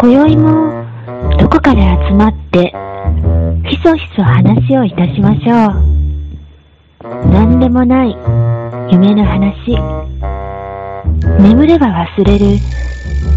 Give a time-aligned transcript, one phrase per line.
[0.00, 0.86] 今宵も
[1.40, 2.72] どこかで集まって
[3.68, 7.28] ひそひそ話をいたしましょう。
[7.32, 8.16] 何でもない
[8.92, 9.76] 夢の話。
[11.42, 12.46] 眠れば忘れる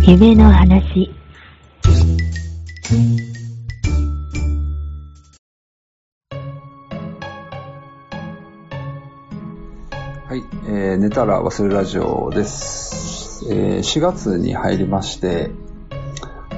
[0.06, 1.10] 夢の話。
[10.28, 13.48] はい、えー、寝たら忘れるラジオです。
[13.50, 15.50] えー、4月に入りまして、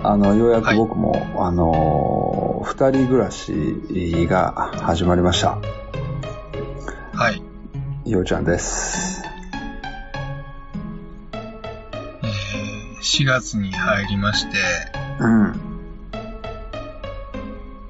[0.05, 3.53] あの、ようやく僕も、あのー二人暮らし
[4.27, 5.57] が始まりました。
[7.13, 8.09] はい。
[8.09, 9.21] ようちゃんです。
[11.33, 14.57] えー、4月に入りまして、
[15.19, 15.59] うん。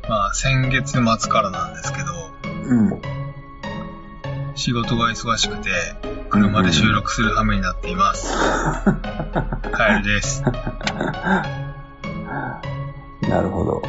[0.09, 2.05] まあ先月末からなんですけど、
[2.66, 3.02] うん。
[4.55, 5.70] 仕事が忙しくて、
[6.30, 8.36] 車で収録する羽目になっています。
[9.72, 10.44] カエルです。
[13.30, 13.82] なるほど。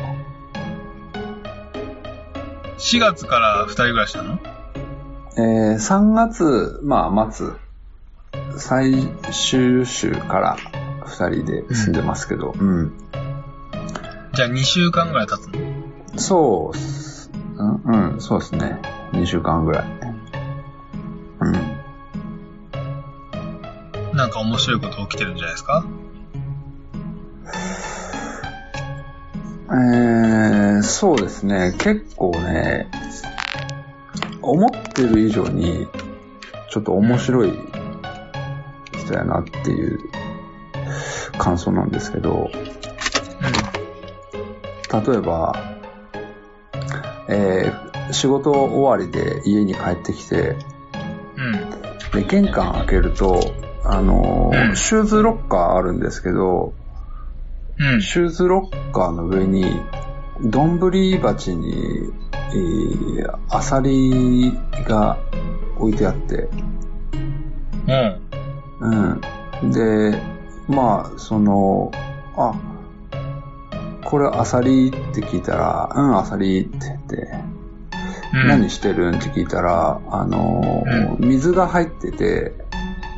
[2.79, 4.39] 4月から二人暮らしなの？
[5.37, 7.49] えー、3月、まあ、末、
[8.57, 10.57] 最終週から
[11.05, 12.93] 二人で住んでますけど、うん。
[14.35, 16.19] じゃあ2週間ぐらい経つの？
[16.19, 18.81] そうっす、うん、うん、そうですね。
[19.13, 19.85] 2週間ぐらい。
[21.41, 21.53] うん。
[24.17, 25.85] なんか面白いこと起きてるんじゃないですか？
[29.67, 31.75] えー、そうですね。
[31.79, 32.89] 結構ね、
[34.43, 35.89] 思ってる以上に、
[36.71, 37.53] ちょっと面白い
[38.99, 40.01] 人やなっていう
[41.39, 42.51] 感想なんですけど、
[44.93, 45.55] 例えば、
[47.29, 50.57] えー仕事終わりで家に帰ってきて、
[51.37, 51.55] うん。
[51.55, 51.71] うん。
[52.13, 53.41] で、玄関開けると、
[53.83, 56.75] あのーうんシューズロッカーあるんですけど、
[57.79, 58.03] うん。
[58.03, 59.81] シューズロッカーの上に、
[60.41, 60.79] 丼
[61.21, 62.11] 鉢に、
[62.53, 64.53] えーアサリ
[64.87, 65.19] が
[65.79, 66.49] 置いてあって、
[67.87, 69.21] うん。
[69.63, 69.71] うん。
[69.73, 70.21] で、
[70.69, 71.91] まあ、その、
[72.37, 72.55] あ、
[74.05, 77.17] これアサリって聞いたら、うん、アサリって言って、
[78.35, 78.49] うん。
[78.49, 82.53] 何してるんって聞いたら、あのー、水が入ってて、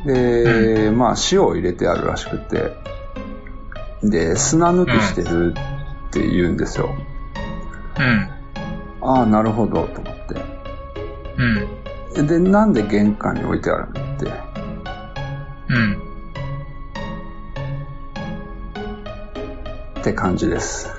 [0.05, 2.71] で、まあ塩を入れてあるらしくて、
[4.03, 5.53] で、砂抜きしてる
[6.07, 6.95] って言うんですよ。
[7.99, 8.29] うん。
[9.01, 10.15] ああ、なるほど、と思っ
[11.37, 11.67] うん。
[12.13, 12.23] て。
[12.23, 14.25] で、なんで玄関に置いてあるのって。
[15.69, 16.01] うん。
[19.99, 20.89] って感じです。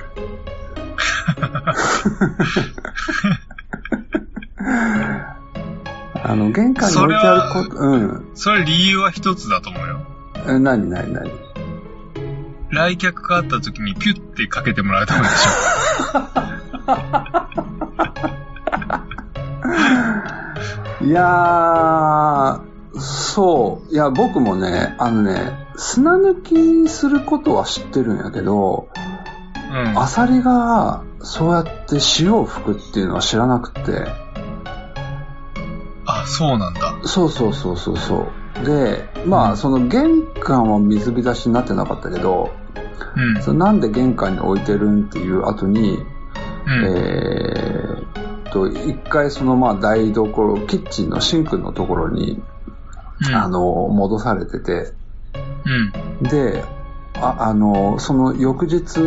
[6.24, 8.30] あの、玄関に置いてあること、うん。
[8.34, 10.00] それ理由は一つだと思うよ。
[10.46, 11.30] え、なになになに
[12.70, 15.32] 来客があった時にピュッてかけてもらうためでし
[21.08, 23.92] いやー、そう。
[23.92, 28.88] いや、僕もね、あのね、砂抜きすることは知ってるんやけど、ょ。
[29.70, 29.98] うん。
[29.98, 34.06] アサリがそうやって塩を吹くっていうのは知らなくて。
[36.06, 36.98] あ、そうなんだ。
[37.04, 38.32] そうそうそうそうそう。
[38.64, 42.50] で、まあ、その玄関は水浸しになってなかったけど、
[43.16, 43.42] うん。
[43.42, 46.84] そのなんで玄関に置いてるんっていう後に、うん。
[46.84, 52.42] えーっと、一回そのまあ台所、キッチンのシンクのところに、
[53.28, 54.92] うんあの、戻されてて、
[56.20, 56.28] うん。
[56.28, 56.64] で、
[57.14, 59.00] ああの、その翌日、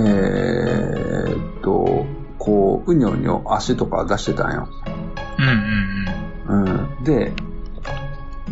[0.00, 2.06] えーっと、
[2.38, 4.68] こう、うにょうにょ足とか出してたんよ。
[5.38, 7.04] うんうんうん。
[7.04, 7.32] で、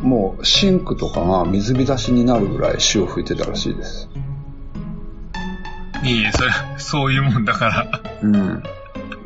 [0.03, 4.09] もうシンクとかが水浸しになるぐらい潮吹いてたらしいです。
[4.15, 6.07] うん。
[6.07, 8.03] いいえ、それ、そういうもんだから。
[8.23, 8.63] うん。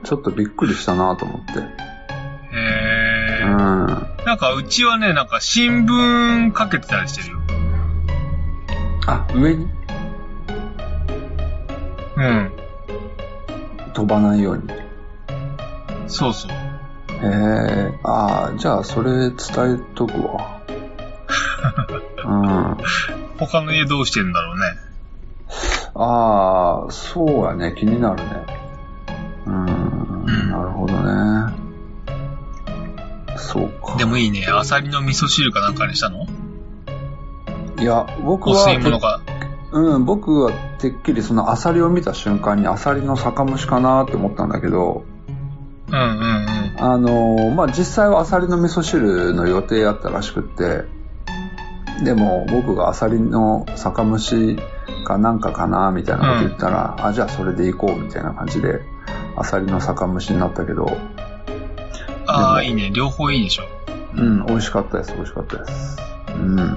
[0.04, 1.52] ちょっとびっくりしたなと思って。
[2.56, 3.50] へー。
[3.50, 3.56] うん。
[4.24, 7.40] なんか、うちはね、なんか、新聞かけてたりしてるよ。
[9.06, 9.68] あ、上に？
[12.16, 12.52] うん。
[13.92, 14.62] 飛ばないように。
[16.06, 16.52] そうそう。
[17.22, 19.36] へえ、ああ、じゃあそれ伝え
[19.94, 20.60] とくわ。
[22.24, 22.76] うん。
[23.38, 24.62] 他の家どうしてんだろうね。
[25.94, 28.46] ああ、そうやね、気になるね。
[29.46, 31.54] うん、なるほどね。
[33.36, 33.96] そうか。
[33.98, 34.46] でもいいね。
[34.46, 36.26] アサリの味噌汁かなんかにしたの？
[37.78, 39.20] いや、僕おは、吸い物か？
[39.72, 45.04] うん、僕はてっきりそのアサリを見た瞬間にアサリの酒蒸しかなって思ったんだけど、
[45.88, 46.61] うんうんうん。
[46.84, 50.82] あのまあ、実際はアサリの味噌汁の予定やったらしくって、
[52.02, 54.58] でも僕がアサリの酒蒸し
[55.04, 58.80] かなんかかなみたいなこと言ったら、あ、じゃあそれで行こうみたいな感じで、
[59.36, 60.98] アサリの酒蒸しになったけど、
[62.26, 62.90] ああ、でいいね。
[62.92, 63.62] 両方いいでしょ。
[64.16, 65.96] うん、美味しかったです、美味しかったです。
[66.34, 66.76] うん、うん。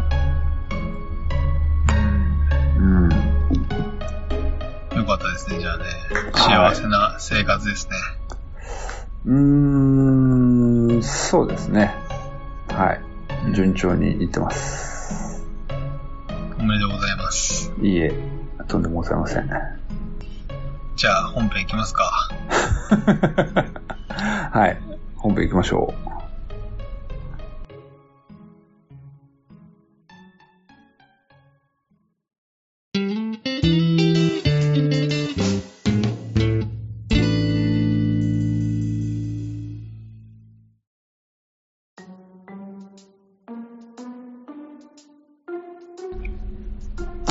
[2.78, 3.10] うん。
[5.00, 5.84] よかったですね、じゃあね。
[6.32, 7.96] はい幸せな生活ですね。
[9.26, 11.96] うーん、そうですね。
[12.70, 13.02] はい。
[13.54, 15.44] 順調にいってます。
[16.60, 17.72] おめでとうございます。
[17.82, 18.14] いいえ、
[18.68, 19.50] とんでもございません。
[20.96, 22.30] じゃあ、本編いきますか。
[24.52, 24.80] はい。
[25.16, 26.25] 本編行きましょう。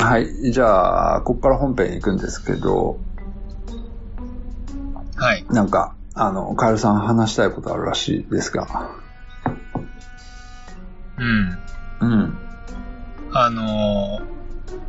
[0.05, 0.51] はい。
[0.51, 2.99] じゃあ、ここから本編行くんですけど、
[5.15, 5.45] はい。
[5.49, 8.91] なんか、あの、カエルさん話したいことあるらしいですが。
[11.17, 11.57] うん。
[12.01, 12.37] うん。
[13.33, 14.35] あのー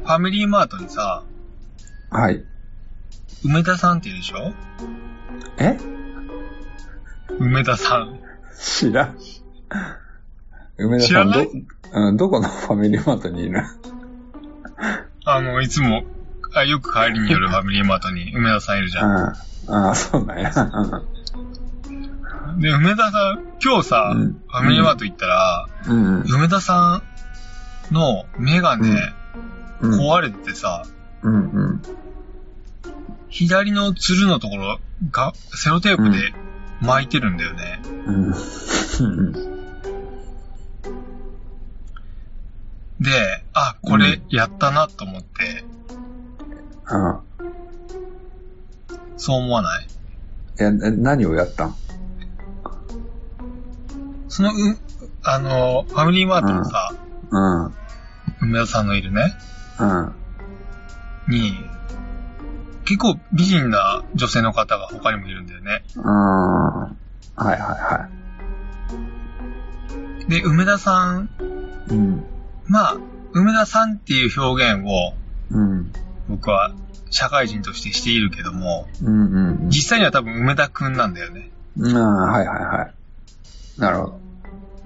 [0.04, 1.24] ファミリーマートにさ、
[2.10, 2.44] はい。
[3.44, 4.52] 梅田さんっているでしょ？
[5.58, 5.76] え？
[7.40, 8.20] 梅田さん。
[8.56, 9.18] 知らん。
[10.78, 13.64] 梅田さんどい、うん、どこのファミリーマートにいる？
[15.36, 16.04] あの、いつも、
[16.54, 19.10] あよく帰りに寄るファミリーマートに梅田さんいるじうゃん。
[19.10, 19.36] ん。
[19.68, 20.50] ああ、そうなんや。
[22.58, 26.20] で、梅田さん、今日さ、うんファミリーマート行ったら、うん。
[26.22, 26.26] うん。
[26.26, 27.02] 梅田さ
[27.90, 29.12] んのメガネ、
[29.80, 30.00] うん。
[30.00, 30.84] 壊れててさ、
[31.22, 31.50] うん。
[31.50, 31.82] うん。
[33.28, 34.78] 左のつるのところ
[35.10, 36.32] が、セロテープで
[36.80, 37.82] 巻いてるんだよね。
[38.06, 39.55] うん。
[43.00, 45.64] で、あ、これやったなと思って、
[46.88, 47.20] うん。
[49.16, 49.86] そう思わない？
[50.58, 51.76] え、な何をやったん？
[54.28, 54.52] その、う、
[55.22, 56.94] あの、ファミリーマートのさ、
[57.30, 57.64] うん。
[57.66, 57.74] うん。
[58.42, 59.34] 梅田さんのいるね、
[59.78, 60.14] うん。
[61.28, 61.52] に、
[62.84, 65.82] 結構美人な女性の方が他にもいるんだよね。
[65.96, 66.96] は
[67.38, 68.08] いはいは
[70.28, 71.28] で、梅田さん、
[71.90, 71.94] い。
[71.94, 72.24] うん。
[72.68, 72.96] まあ、
[73.32, 75.14] 梅田さんっていう表現を
[75.50, 75.92] うん。
[76.28, 76.72] 僕は
[77.10, 81.50] 社会人としてしているけども、うんうん実際には多分梅田くんなんだよね。
[81.76, 81.96] うん。
[81.96, 83.80] ああ、はいはいはい。
[83.80, 84.20] なるほど。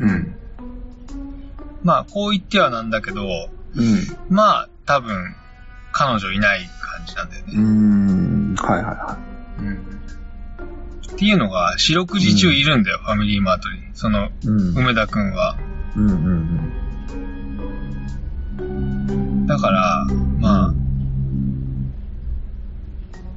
[0.01, 0.35] うん。
[1.83, 3.23] まあ、こう言ってはなんだけど、
[3.75, 4.17] うん。
[4.29, 5.35] まあ、多分、
[5.93, 7.55] 彼女いない感じなんだよね。
[7.57, 8.55] ん。
[8.57, 9.19] はいはいは
[9.61, 9.75] うん。
[11.15, 13.81] っていうのが、四六時中いるんだよ、ファミリーマートに。
[13.95, 14.31] その、い。
[14.45, 14.79] うん。
[14.79, 15.57] 梅田くんは。
[15.97, 16.90] うんうん
[19.47, 20.05] だから、
[20.39, 20.75] まあ、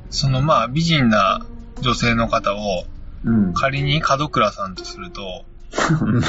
[0.10, 1.46] そのまあ、美人な
[1.82, 2.86] 女性の方を。
[3.54, 5.46] 仮に門倉さんとすると、
[6.02, 6.22] うん。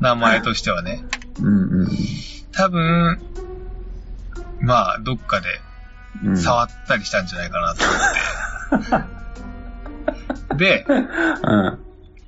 [0.00, 1.04] 名前としてはね、
[1.40, 1.88] うんうん
[2.52, 3.18] 多分、
[4.60, 5.48] まあ、どっかで
[6.24, 6.36] うん。
[6.36, 7.84] 触ったりしたんじゃないかなと
[8.90, 9.08] 思っ
[10.50, 10.56] て。
[10.84, 11.78] で、うん。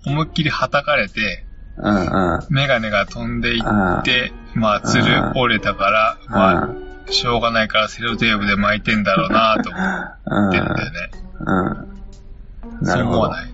[0.07, 1.45] 思いっきり叩かれて、
[1.77, 2.41] うんうん。
[2.51, 5.05] メガネが飛んでいうんって、まあ、つる
[5.37, 10.49] 折れたから、まあ、うしょうがないからセロテープで巻いてんだろうなと思ん。
[10.49, 11.11] ってるんだよね。
[11.41, 12.87] うん。
[12.87, 13.19] なるほど。
[13.19, 13.51] 思わない？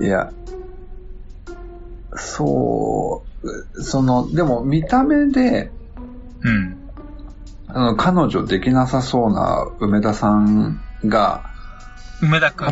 [0.00, 0.30] いや、
[2.14, 5.72] そう、その、でも見た目で、
[6.42, 6.76] うん。
[7.68, 11.44] あの、彼女できなさそうな梅田さんが、
[12.22, 12.68] 梅田くん。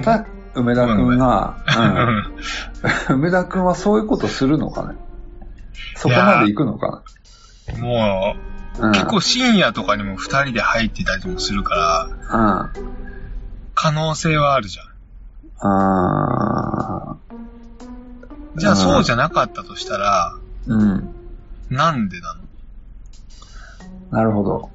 [0.56, 1.56] 梅田くんが、
[3.08, 4.96] ううん、梅田くんはそういうことするのかね？
[5.94, 7.02] そこまで行くのか
[7.76, 8.36] んも
[8.80, 12.08] なう、結構深夜とかにも二人で入ってたりもするから、
[12.74, 12.84] うん。
[12.84, 12.94] うん。
[13.74, 14.86] 可能性はあるじゃん。
[15.58, 17.16] あ
[18.56, 21.14] じゃあそうじゃなかったとしたら、ーうん。
[21.68, 22.42] なんでなの？
[24.10, 24.70] なるほど。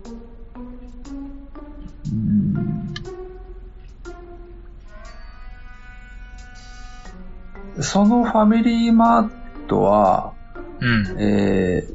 [2.12, 2.51] うん
[7.82, 9.30] そのファミリーマー
[9.68, 10.34] トは、
[10.80, 11.16] うん。
[11.20, 11.88] え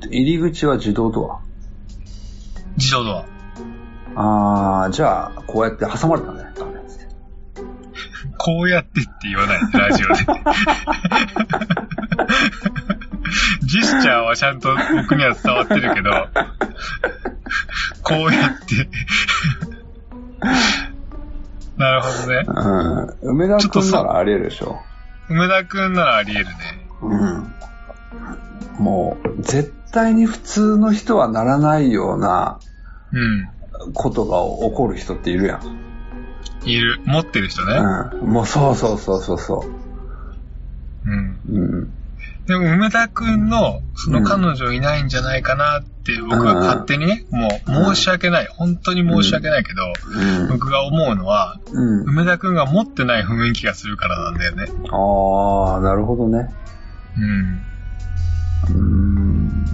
[0.00, 1.38] ー、入り口は自動ド
[2.76, 3.26] 自動ドア。
[4.14, 4.84] ア。
[4.84, 6.44] あー、じゃあ、こうやって挟まれたね。
[6.56, 6.72] ダメ
[8.38, 10.14] こうやってって言わない、ラジオで。
[13.62, 16.10] ジェスチャーはちゃんと僕には伝わってるけど、
[18.02, 18.88] こうやって。
[21.76, 22.44] なるほどね。
[23.22, 23.38] うん。
[23.38, 24.80] 梅田くんならあり得るでしょ。
[25.28, 26.88] 梅田くんならあり得るね。
[27.02, 28.82] うん。
[28.84, 32.58] もう、絶対に普通の人はならないような
[33.12, 33.48] うん。
[33.94, 34.38] ことが
[34.68, 35.78] 起こる人っているやん。
[36.64, 37.00] いる。
[37.04, 37.74] 持ってる人ね。
[38.22, 38.28] うん。
[38.30, 39.66] もうそうそうそうそうそ
[41.04, 41.40] うん。
[41.44, 41.52] う。
[41.52, 41.94] うん。
[42.46, 48.48] でも、梅田くんの、その彼女いないんじゃないかなって、僕は勝手にね、もう申し訳ない。
[48.48, 49.92] 本当に申し訳ないけど、
[50.42, 50.48] うん。
[50.48, 52.02] 僕が思うのは、うん。
[52.02, 54.66] 梅田くんが持ってない雰囲気がするからなんだよね。
[54.90, 56.48] ああ、なるほどね。
[57.16, 57.62] うん。
[58.68, 59.64] うーん。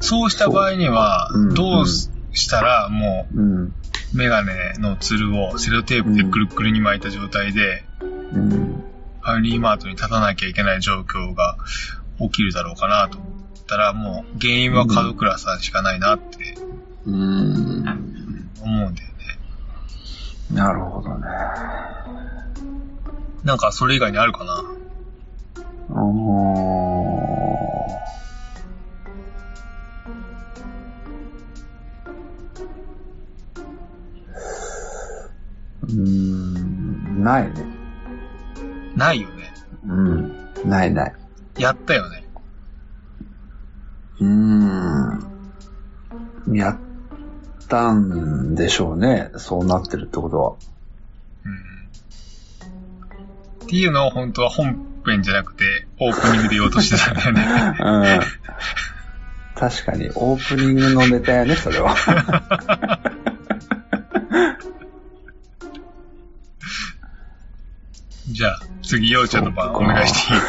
[0.00, 2.10] そうした場合にはどうし
[2.50, 3.64] たら、もうん。
[3.66, 3.72] う、
[4.14, 7.84] メガネのつるをセロテープでくるくるに巻いた状態で、
[8.32, 8.84] うん。
[9.26, 11.58] ファミリーマートに立たなきゃいけない状況が
[12.20, 13.30] 起きるだろうかなと思っ
[13.66, 16.54] たら、もう原因は門倉さんしかないなって
[17.06, 18.50] うーん。
[18.62, 19.14] 思うんだよね。
[20.52, 21.26] なるほどね。
[23.42, 24.62] なんかそれ以外にあるかな？
[40.66, 41.14] ないない。
[41.58, 42.22] やったよね。
[44.20, 45.26] うーん。
[46.52, 46.78] やっ
[47.68, 49.32] たんでしょうね。
[49.36, 50.54] そうなってるってことは。
[51.44, 51.52] うん。
[53.64, 57.42] っていうのを本当は本編じゃなくてオープニングで言おうとしてたんだよね。
[57.80, 58.20] うん。
[59.56, 61.96] 確かに、オープニングのネタやね、それは。
[68.86, 70.40] 次、ようちゃんの番お願いしていい？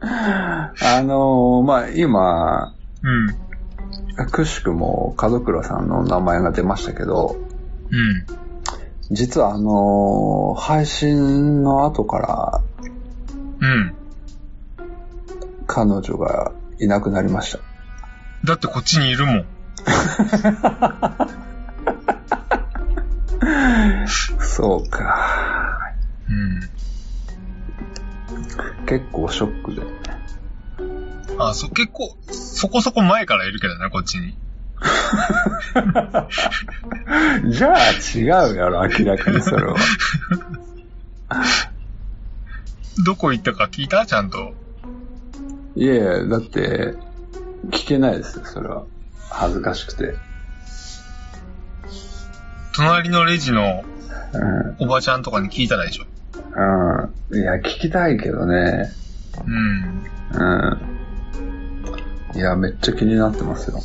[0.00, 4.30] あのーまあ、今、うん。
[4.30, 7.36] くしくも門倉さんの名前が出ましたけど、
[7.90, 8.26] うん。
[9.10, 12.60] 実はあのー配信の後から
[13.60, 13.94] うん。
[15.66, 17.58] 彼女がいなくなりました。
[18.44, 19.44] だってこっちにいるもん。
[24.40, 25.92] そうか。
[26.28, 26.60] うん。
[28.86, 29.82] 結構ショックで。
[31.38, 34.36] あ、そ、結構、そこそこ前からいるけどね、こっちに。
[37.50, 38.22] じゃあ違
[38.52, 39.76] うやろ、明らかにそれは。
[43.04, 44.06] どこ行ったか聞いた？
[44.06, 44.54] ちゃんと。
[45.76, 46.94] いやいや、だって、
[47.70, 48.84] 聞けないですよ、それは。
[49.30, 50.16] 恥ずかしくて。
[52.78, 53.82] 隣のレジの
[54.32, 54.76] うん。
[54.78, 56.04] おばちゃんとかに聞いたらでしょ。
[57.32, 57.36] うん。
[57.36, 58.92] いや、聞きたいけどね。
[59.44, 60.06] うん。
[60.32, 60.78] う
[62.36, 62.38] ん。
[62.38, 63.80] いや、めっちゃ気になってますよ。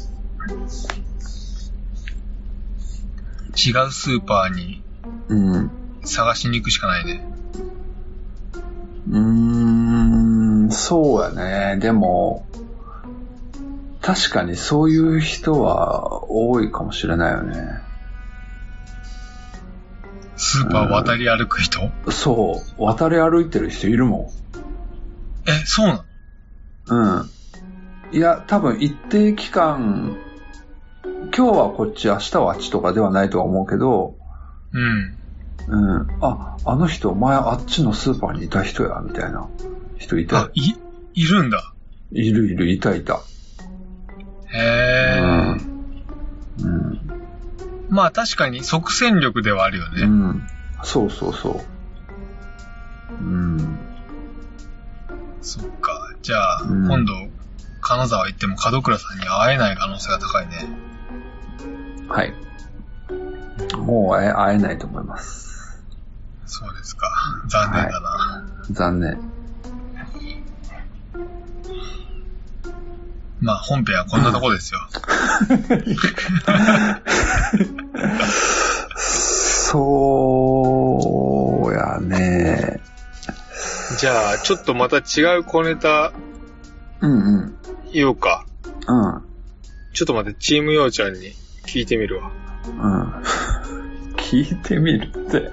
[3.55, 4.83] 違うスーパーに
[5.27, 5.71] うん。
[6.03, 7.25] 探しに行くしかないね。
[9.09, 9.17] うー
[10.67, 11.79] ん、そうやね。
[11.79, 12.45] でも、
[14.01, 17.82] 確かにそういう人は多いかもしれないよね。
[20.35, 24.31] スーパー渡り歩く人、そう、渡り歩いてる人いるも
[25.47, 26.05] え、そうな
[26.87, 27.19] の？
[27.19, 27.19] ん。
[27.19, 27.29] うん。
[28.17, 30.17] いや、多分一定期間、
[31.03, 34.17] 今日はこっち、明日はあっちとかではないとは思うけど、
[34.71, 35.17] うん。
[35.67, 36.07] うん。
[36.21, 39.47] あ、あの人、前あっちのスーパーにいた人や、みたいな
[39.97, 40.73] 人いたあ。、い、
[41.13, 41.73] いるんだ。
[42.11, 43.21] いるいる、いたいた。
[44.53, 45.53] へー。
[45.53, 45.72] うん。
[47.93, 47.95] うん。
[47.95, 50.03] まあ確かに即戦力ではあるよね。
[50.03, 50.47] うん。
[50.83, 51.63] そうそうそ
[53.11, 53.13] う。
[53.13, 53.77] うん。
[55.41, 55.91] そっか。
[56.23, 57.13] じゃあ、うん今度、
[57.81, 60.67] 金沢行っても門倉さんに会えない可能性が高いね。
[62.07, 62.33] はい。
[63.77, 65.83] もう会え会えないと思います。
[66.45, 67.09] そうですか。
[67.47, 68.45] 残念だな。
[68.71, 69.33] 残念。
[73.43, 74.79] まあ本編はこんなとこですよ。
[78.95, 80.01] そ
[81.65, 82.79] うやね。
[83.99, 86.13] じゃあ、ちょっとまた違う小ネタ
[87.01, 87.57] うんうん。
[87.91, 88.45] 言おうか。
[88.87, 89.23] うん。
[89.93, 91.33] ちょっと待って、チームようちゃんに
[91.65, 92.31] 聞いてみるわ。
[92.65, 93.13] うん。
[94.17, 95.51] 聞いてみるって。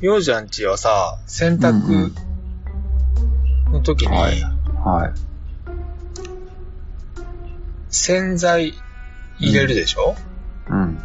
[0.00, 2.12] ようちゃんちはさ、洗濯
[3.70, 4.40] の時に、はい
[4.82, 5.12] はい。
[7.90, 8.72] 洗剤
[9.38, 10.16] 入れるでしょ、
[10.70, 10.98] うん。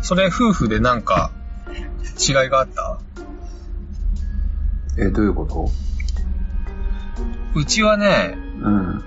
[0.00, 1.30] それ夫婦でなんか
[2.18, 2.98] 違いがあった？
[4.98, 5.70] え、どういうこと？
[7.54, 9.04] うちはね、うん。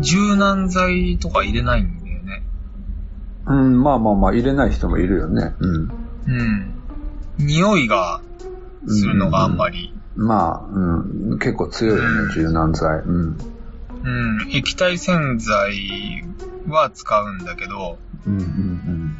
[0.00, 2.42] 柔軟剤とか入れないんだよね。
[3.46, 5.54] うん、まあまあまあ、入れない人もいるよね。
[5.60, 5.90] うん。
[6.26, 6.74] うん。
[7.38, 8.20] 匂いが
[8.86, 9.94] するのがあんまり。
[10.16, 12.98] まあ、うん、結構強いよね、柔軟剤。
[12.98, 13.38] うん。
[14.04, 14.50] うん。
[14.52, 16.24] 液体洗剤
[16.68, 19.14] は使うんだけど、うんうん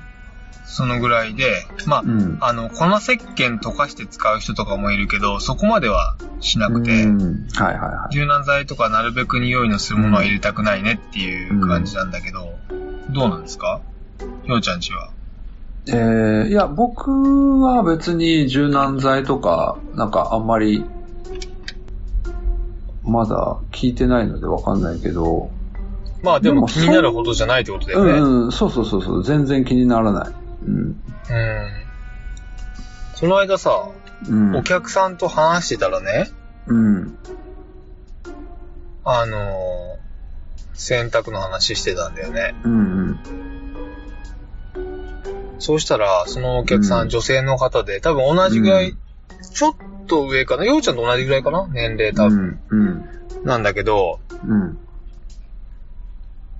[0.70, 2.10] そのぐらいで、まあ、うん。
[2.10, 2.38] うん。
[2.42, 8.14] あの、粉石鹸溶かして使う人とかもいるけど、そこまではしなくて、うんはいはいはい。
[8.14, 12.58] 柔軟剤とかなるべく匂いのするものは入れたくないねっていう感じなんだけど、
[13.08, 13.80] どうなんですか
[14.44, 15.10] ひょうちゃんちは。
[15.88, 20.84] えー、いや、僕は別に柔軟剤とか、なんかあんまり、
[23.02, 25.50] まだ聞いてないのでわかんないけど、
[26.22, 28.12] まあででもも気になるほどじゃないってことだようね。
[28.18, 30.34] んうん、そうそうそうそう、全然気にならない。
[30.66, 30.76] うん。
[30.76, 30.96] うん。
[33.20, 33.88] この間さ、
[34.28, 34.56] うん。
[34.56, 36.30] お客さんと話してたらね、
[36.66, 37.18] うん。
[39.04, 40.08] あのー
[40.78, 42.54] 洗濯の話してたんだよね。
[42.62, 43.18] うんうん。
[45.58, 48.98] そうしたら、そのお客さん、うん女性の方で、多分同じぐらい、うん
[49.54, 49.74] ちょっ
[50.06, 51.66] と上かな、ようちゃんと同じぐらいかな？
[51.68, 52.60] 年齢多分。
[52.70, 52.80] うん。
[52.80, 53.04] うん。
[53.44, 54.78] なんだけど、うん。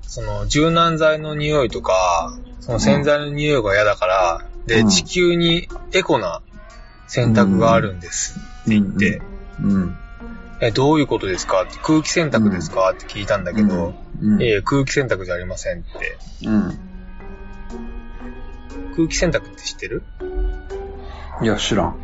[0.03, 6.41] その柔軟剤の匂いとか、その洗剤の匂いが嫌だから、で、うん地球にエコな
[7.07, 9.23] 洗濯があるんですって言って、
[9.61, 9.97] うん。
[10.61, 11.63] え、どういうことですか？
[11.63, 12.91] って、空気洗濯ですか？
[12.93, 14.43] って聞いたんだけど、うん。
[14.43, 16.19] ええ空気洗濯じゃありませんって。
[16.47, 16.88] うん。
[18.99, 20.03] 空気洗濯って知ってる？
[21.41, 21.97] いや、知らん。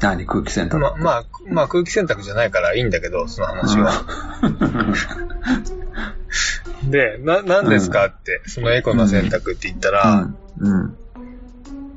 [0.00, 0.76] 何空気洗濯？
[0.78, 3.90] ま、まあ、まあ空気洗濯じゃないからいいんだけど、その話は。
[6.84, 10.28] で、な、何ですかって、そのエコな洗濯って言ったら、
[10.58, 10.82] うん。
[10.82, 10.96] うん。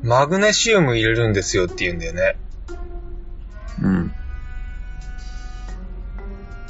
[0.04, 2.38] マグネシウム入れるんですよって言うんだよね。
[3.84, 4.14] うん。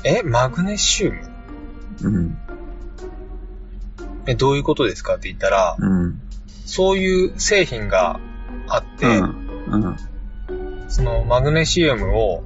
[0.03, 1.19] え、マグネシウム？
[2.01, 2.37] うん。
[4.25, 6.19] え、どういうことですかって言ったら、うん。
[6.71, 8.21] そういう製品が
[8.69, 9.97] あって、うん。
[10.87, 12.43] そのマグネシウムを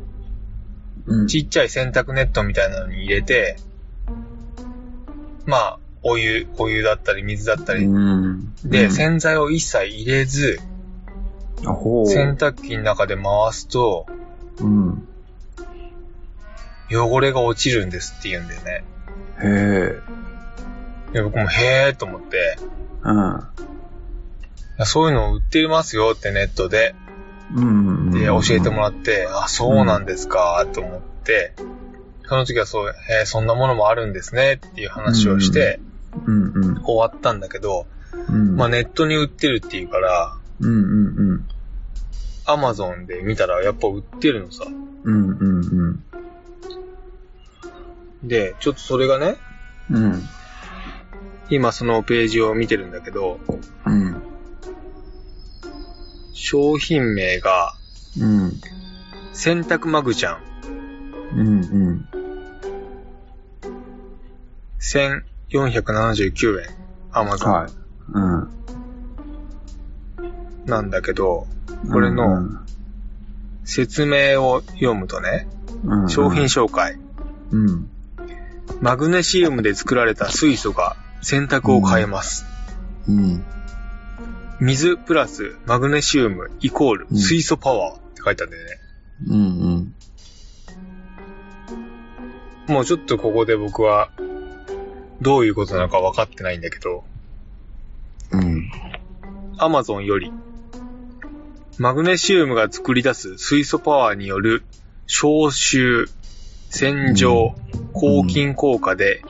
[1.05, 1.27] うん。
[1.27, 3.57] ちっちゃい洗濯ネットみたいなのに入れて、
[5.45, 8.55] まあ、お湯、お湯だったり水だったり、うん。
[8.63, 10.59] で、洗剤を一切入れず。
[11.61, 14.07] 洗濯機の中で回すと、
[14.59, 15.07] うん。
[16.91, 18.83] 汚れが落ちるんですって言うんだよね。
[19.43, 19.47] へ
[21.11, 21.13] え。
[21.13, 22.57] で僕もへーと思って、
[23.03, 23.43] うん。
[24.83, 26.95] そういうの売ってますよってネットで、
[27.53, 28.11] うん。
[28.11, 31.53] で、教えてもらって、あ、そうなんですか、と思って、
[32.27, 35.79] その時はそう、えーそんなものもあるんですねっていう話をして。
[36.83, 37.85] 終わったんだけど、
[38.29, 38.55] うん。
[38.55, 40.37] まあネットに売ってるっていうから、
[42.45, 44.65] アマゾンで見たらやっぱ売ってるのさ。
[48.23, 49.37] で、ちょっとそれがね、
[49.89, 50.03] うん。
[50.03, 50.23] うん。
[51.49, 53.39] 今そのページを見てるんだけど、
[53.85, 54.21] うん。
[56.35, 57.73] 商品名が、
[58.19, 58.51] うん。
[59.31, 60.41] 洗濯マグちゃん、
[61.33, 62.09] うんうん。
[64.79, 66.67] 1479円、
[67.13, 67.71] アマゾンはい。
[68.11, 68.49] うん。
[70.65, 71.47] なんだけど、
[71.89, 72.49] これの
[73.63, 75.47] 説明を読むとね、
[75.85, 76.97] うん、商品紹介。
[77.51, 77.89] うん。
[78.81, 82.45] マグネシウムで作られた水素が洗濯を変えます。
[83.07, 83.45] うん。
[84.59, 88.79] 水プラスマグネシウムイコールうん水素パワーって書いてあるんだよね。
[89.27, 89.93] うん
[92.67, 92.73] うん。
[92.73, 94.11] もうちょっとここで僕は
[95.21, 97.03] どういうことなのか分かってないんだけど、
[98.31, 98.71] うん。
[99.57, 100.31] Amazon より
[101.77, 104.63] マグネシウムが作り出す水素パワーによる
[105.07, 106.07] 消臭、
[106.69, 107.55] 洗浄、
[107.93, 109.21] 抗菌効果で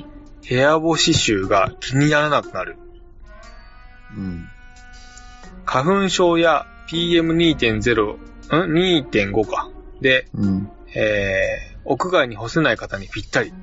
[0.47, 2.77] 部屋干し臭が気にならなくなる。
[4.15, 4.47] うん。
[5.65, 9.69] 花粉症や PM2.0、ん ?2.5 か。
[10.01, 10.69] で、うん。
[10.95, 13.53] えー、屋外に干せない方にぴったり。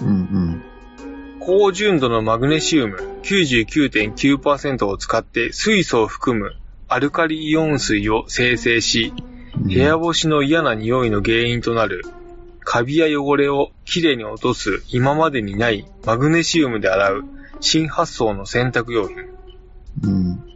[0.00, 0.62] うん。
[1.40, 6.52] 高純度のマグネシウム99.9%を使って水素を含む
[6.88, 9.12] アルカリイオン水を生成し、
[9.54, 12.02] 部屋干しの嫌な匂いの原因となる
[12.60, 17.24] カビや汚れをきれいに落とす今までにないマグネシウムで洗う
[17.60, 19.16] 新発想の洗濯用品。
[20.02, 20.49] うん。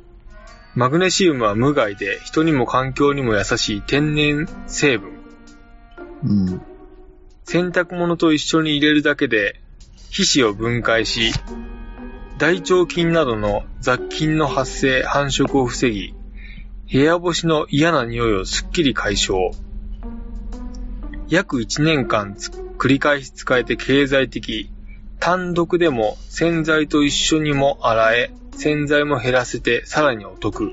[0.74, 5.12] マグネシウムは無害で人にも環境にも優しい天然成分。
[6.24, 6.62] うん。
[7.44, 9.60] 洗濯物と一緒に入れるだけで
[10.10, 11.32] 皮脂を分解し、
[12.38, 16.14] 大腸菌などの雑菌の発生、繁殖を防ぎ、
[16.90, 19.52] 部屋干しの嫌な匂いをすっきり解消。
[21.28, 22.37] 約1年間
[22.78, 24.70] 繰り返し使えて経済的、
[25.20, 30.70] 単独でも洗剤と一緒にも洗え、洗剤も減らせてさらにお得。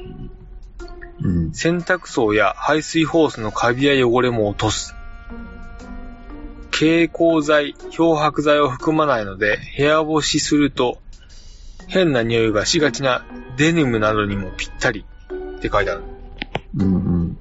[1.21, 1.53] うん。
[1.53, 4.95] 洗濯槽や排水ホースのカビや汚れも落とす。
[6.71, 10.99] 蛍光剤、漂白剤を含まないので、部屋干しすると、
[11.87, 13.25] 変な匂いがしがちな
[13.57, 15.05] デニムなどにもぴったり
[15.57, 16.01] って書いてある。
[16.77, 17.37] うんうん。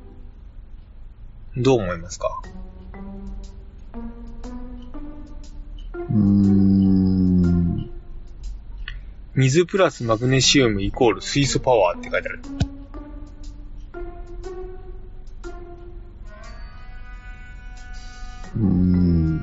[1.57, 2.43] どう思いますか？
[5.95, 7.60] うーん。
[9.41, 12.41] 水プラスマグネシウムイコール水素パワーって書いてある。
[18.57, 19.43] うーん。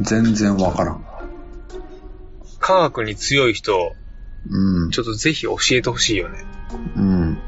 [0.00, 1.06] 全然わからん。
[2.58, 3.94] 科学に強い人、
[4.50, 4.90] うん。
[4.90, 6.44] ちょっとぜひ教えてほしいよね。
[6.96, 7.38] うん。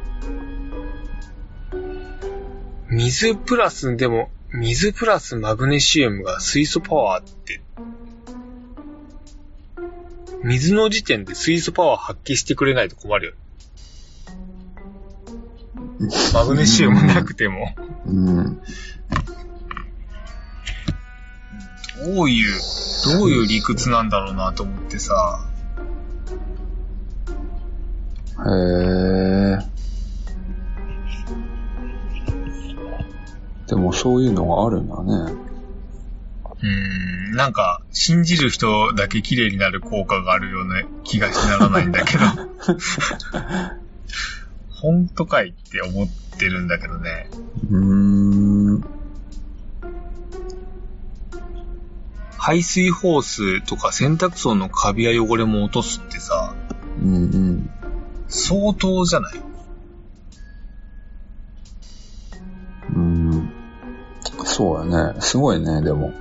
[2.90, 7.60] 水プラス、でも、水プラスマグネシウムが水素パワーって、
[10.44, 13.34] 水の時点で水素パワー発揮してくれないと困るよ。
[16.32, 17.74] マグネシウムなくても。
[18.06, 18.60] うん。
[22.04, 22.60] どういう、
[23.04, 25.44] どういう理屈なんだろうなと思ってさ。
[28.46, 29.58] へえ。
[33.66, 35.47] でもそういうのがあるんだね。
[36.60, 42.24] うーん、なんか、信じる人だけ綺麗になる効果があるような気がしならないんだけど。
[44.70, 47.28] 本当かいって思ってるんだけどね。
[47.70, 48.84] うーん。
[52.36, 56.54] 排水ホースとか洗濯槽のカビや汚れも落とすってさ、
[57.02, 57.70] うんうん。
[58.28, 59.40] 相当じゃない？
[62.94, 63.52] うん。
[64.44, 65.20] そうやね。
[65.20, 66.12] すごいね、でも。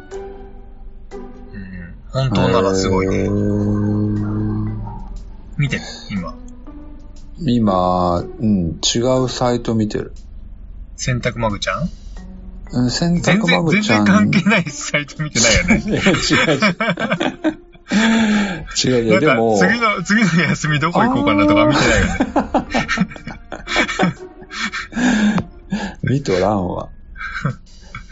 [2.23, 2.29] うん。
[2.29, 3.29] 本当ならすごいへね。
[3.29, 4.77] ー
[5.57, 5.79] 見て、
[6.11, 6.35] 今。
[7.39, 10.13] 今、うん、違うサイト見てる。
[10.95, 11.89] 洗濯マグちゃん？
[12.73, 14.05] うん、洗濯マグ全ちゃん。
[14.05, 15.75] 然関係ないサイト見てないよね。
[15.75, 16.67] 違 う違う。
[18.85, 22.67] 違う違う、でもか、、次の、次の休みどこ行こうかなとか見てないよね。
[26.03, 26.89] 見とらんわ。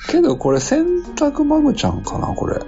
[0.08, 2.62] けどこれ洗濯マグちゃんかな、これ。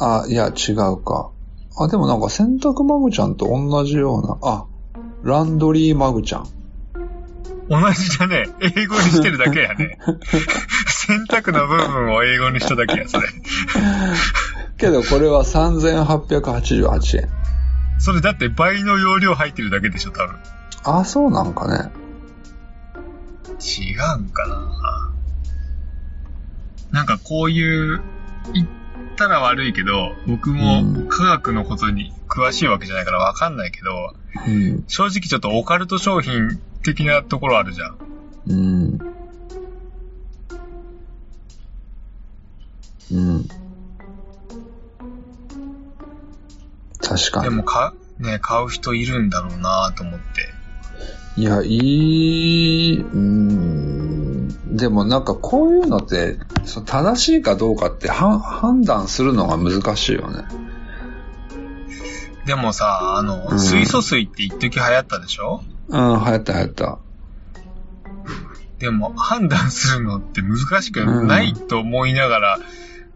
[0.00, 1.30] あ、いや、違うか。
[1.78, 4.66] あ、でもなんか洗濯マグちゃんと同じような、あ、
[5.22, 6.48] ランドリーマグちゃん。
[7.68, 8.46] 同じだね。
[8.60, 9.98] 英語にしてるだけやね。
[10.88, 13.28] 洗濯の部分を英語にしただけや、それ。
[14.76, 17.28] けどこれは3888円。
[17.98, 20.36] それだって倍の容量入ってるだけでしょ、多分。
[20.84, 21.92] あ、そうなんかね。
[23.60, 25.12] 違うんかな
[26.90, 28.00] なんかこういう、
[28.54, 28.68] 言っ
[29.20, 34.14] たら悪いけど、僕もうん科学のことに詳しいわけじゃないからわかんないけど、
[34.46, 34.84] うん。
[34.88, 37.98] 正直ちょっとオカルト商品的なところあるじゃん。
[38.48, 39.00] うん。
[43.12, 43.48] うん。
[47.02, 47.44] 確かに。
[47.44, 50.54] でもか、ね、買う人いるんだろうなと思って。
[51.36, 51.68] いや、い
[52.94, 53.99] い、うーん。
[54.70, 60.44] でもなんかこういうのって、その正しいかどうかっては判断するのが難しいよね。
[62.46, 65.62] でもさ、あの、うん水素水って一時流行ったでしょ？
[65.88, 66.98] うん、流行った流行った。
[68.78, 72.58] でも判断するのって難しくないと思いながら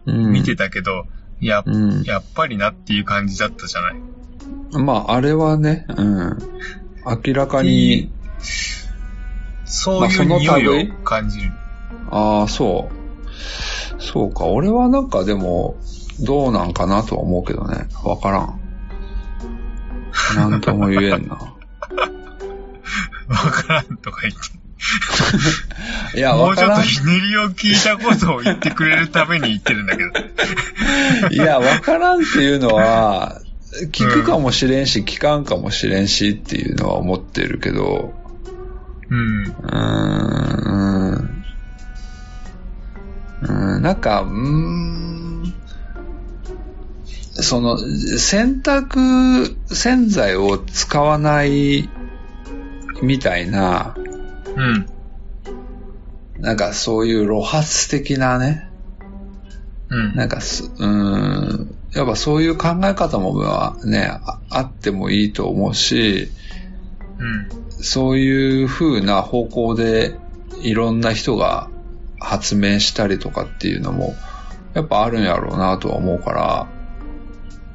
[0.05, 0.31] うん。
[0.31, 1.05] 見てたけど、
[1.39, 2.03] やうん。
[2.03, 3.95] やっぱりなっていう感じだったじゃない？
[4.77, 6.37] まあ、あれはね、うん。
[7.25, 8.11] 明らかに、
[9.65, 11.51] そういう匂類いを感じる。
[12.11, 12.95] ああ、そう。
[14.01, 14.45] そうか。
[14.45, 15.77] 俺はなんかでも、
[16.21, 17.87] どうなんかなとは思うけどね。
[18.03, 18.59] わからん。
[20.35, 21.35] なんとも言えんな。
[21.35, 21.53] わ
[23.51, 24.39] からんとか言って。
[26.17, 26.81] いや、もうちょっと。
[26.81, 30.11] ひねりを聞いたことを言ってくれるために言ってるんだけど。
[31.33, 33.41] いや、わからんっていうのは、
[33.91, 38.13] 聞くかもしれんし、聞かんかもしれんしっていうのは思ってるけど、
[39.09, 39.43] うん。
[39.45, 39.75] うー
[41.21, 41.45] ん、
[43.41, 45.53] うーん、なんか、うーん、
[47.41, 51.89] その、洗濯洗剤を使わない
[53.01, 53.95] みたいな、
[54.55, 54.87] うん。
[56.39, 58.67] なんかそういう露発的なね、
[59.89, 60.15] うん。
[60.15, 66.29] なんかす、うーん、やっぱそういう考え方もまあね、ああってもいいと思うし、
[67.19, 67.64] うん。
[67.81, 70.15] そういう風な方向で
[70.61, 71.69] いろんな人が
[72.19, 74.15] 発明したりとかっていうのも、
[74.73, 76.67] やっぱあるんやろうなとは思うから、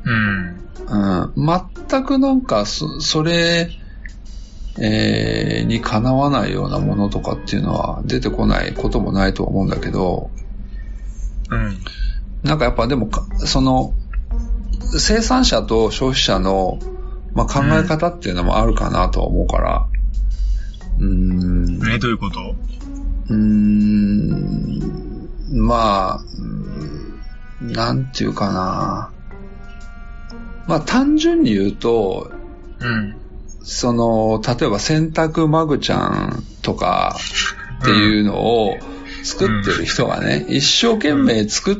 [0.04, 0.60] うん。
[0.88, 1.62] うん。
[1.86, 3.70] 全くなんか、そ、それ、
[4.78, 10.30] えー、にかなわないようなものとかっていうのは出てこないこともないとは思うんだけど、
[11.50, 11.78] うん。
[12.42, 13.94] なんかやっぱでもか、その、
[14.98, 16.78] 生産者と消費者の、
[17.34, 19.86] まあ、考え方っていうのもあるかなとは思うから、
[21.00, 22.54] うーん、ね、どういうこと？
[23.30, 29.12] うーん、まあ、うんなんていうかな。
[30.66, 32.30] まあ単純に言うと、
[32.80, 33.16] うん。
[33.62, 37.16] その、例えば洗濯マグちゃんとか
[37.82, 38.76] っていうのを
[39.22, 41.76] 作ってる人がね、一生懸命作っ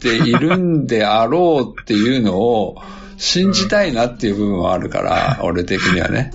[0.00, 2.76] ているんであろうっていうのを
[3.16, 6.32] 信じたいなっていう部分はあるから、 俺的にはね。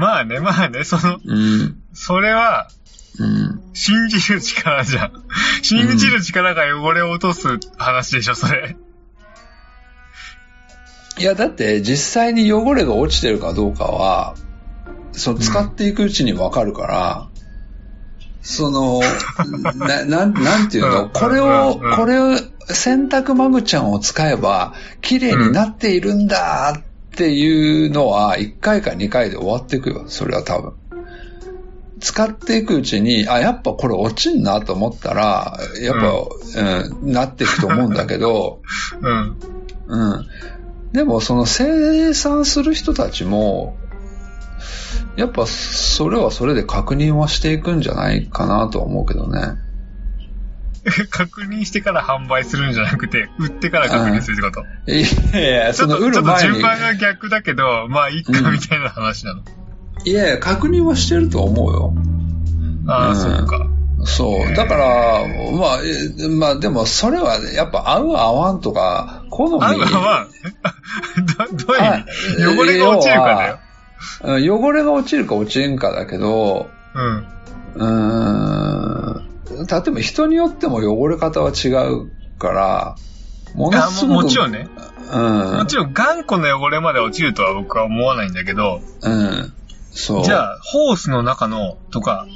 [0.00, 1.82] まあね、まあね、その、うん。
[1.92, 2.68] それは、
[3.18, 3.60] うん。
[3.74, 5.12] 信じる力じゃん。
[5.62, 8.76] 信じる力が汚れを落とす話でしょ、それ。
[11.18, 14.34] いや、だって実際に汚れが落ちてるかどうかは、
[15.12, 17.28] その使っていくうちにわかるから、
[18.40, 19.00] その、
[19.74, 26.80] な、 なん、なんていううんのこれをこれを、洗濯マグちゃんを使えば、綺麗になっているんだ
[27.20, 30.04] っていうのは、1回か2回で終わっていくよ。
[30.06, 30.72] それは多分。
[32.00, 38.62] 使っていくうちに、あ、やっぱこれ落ちんなと思ったら、やっぱ、うん、なっていくと思うんだけど、
[39.02, 39.36] うん。
[39.86, 40.26] うん。
[40.94, 43.76] でも、その生産する人たちも、
[45.16, 49.58] やっぱ、それはそれで確認はしていくんじゃないかなとは思うけどね。
[51.10, 54.50] 確認してから販売するんじゃなくて、売ってから確認するってこ
[54.86, 54.92] と？
[54.92, 55.02] い
[55.40, 59.42] やいや、そのちょっと、ちょっと順、番が逆だけど、まあ、いっか、みたいな話なの。
[60.04, 61.94] いやいや、確認はしてると思うよ。
[62.86, 63.66] ああ、うんそっか。
[64.04, 64.54] そう。
[64.54, 64.86] だから、
[65.52, 65.78] まあ、
[66.22, 69.64] えまあでも、それはやっぱ合う合わんとか、好み。
[69.64, 70.26] あんまあ、
[71.54, 73.54] ど、どういう汚れが落ちるかだよ。
[73.54, 73.60] うん
[74.50, 77.26] 汚れが落ちるか落ちんかだけど、うん。
[77.74, 79.29] うーん。
[79.50, 82.96] 例えば人によっても汚れ方は違うから、
[83.54, 84.22] ものすごく。
[84.22, 84.68] もちろんね。
[85.12, 85.56] うん。
[85.58, 89.52] もちろん頑固な汚れまで落ちるとは僕は思わないんだけど、うん。
[89.90, 90.24] そう。
[90.24, 92.26] じゃあ、ホースの中の、とか、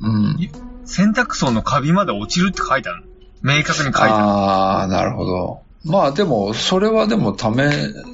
[0.00, 0.36] うん。
[0.84, 3.06] 洗濯槽のカビまで落ちるって書いてあるの
[3.42, 4.12] 明確に書いてある。
[4.12, 5.62] ああ、なるほど。
[5.84, 7.46] まあでも、それはでも試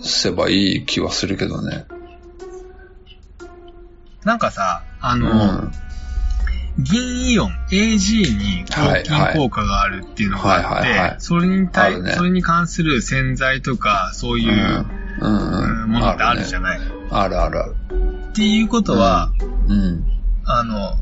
[0.03, 1.87] せばいい気はするけどね。
[4.24, 5.29] なんかさ、あうの、
[5.64, 5.72] ん。
[6.79, 14.87] 銀イオン AG に抗菌効果があるっていうのがあって、それに対、ねそれに関する洗剤とか、そういう、
[15.21, 15.29] うん。
[15.29, 15.38] うん。
[15.38, 15.91] ううんん。
[15.91, 16.62] ものってあるじゃん。
[16.62, 16.81] ない。
[17.11, 17.75] あるあるある。
[18.31, 19.33] っていうことは、
[19.67, 20.05] うん。
[20.45, 20.97] あの、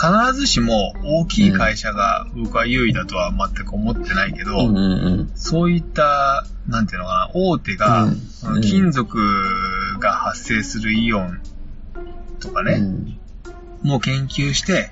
[0.00, 4.80] 必ずしも大きい会社が僕は優位だとは全く思ってないけど、うんう
[5.24, 9.18] んそういった、なんていうのかな、大手が、うん金属
[9.98, 11.40] が発生するイオン
[12.38, 12.66] とかうん。
[12.66, 13.18] ね、うん
[13.82, 14.90] もう研究して、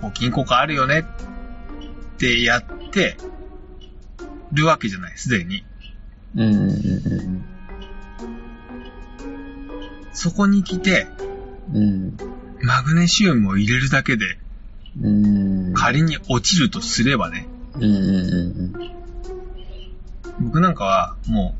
[0.00, 3.16] こう、金庫化あるよねってやって
[4.52, 5.64] るわけじゃない、すでに。
[6.34, 7.44] うんうん
[10.14, 11.06] そこに来て、
[11.72, 12.16] うん。
[12.62, 14.38] マグネシウムを入れるだけで、
[15.00, 15.74] うん。
[15.74, 18.92] 仮に落ちるとすればね、うんうんうん
[20.40, 21.54] 僕なんかはも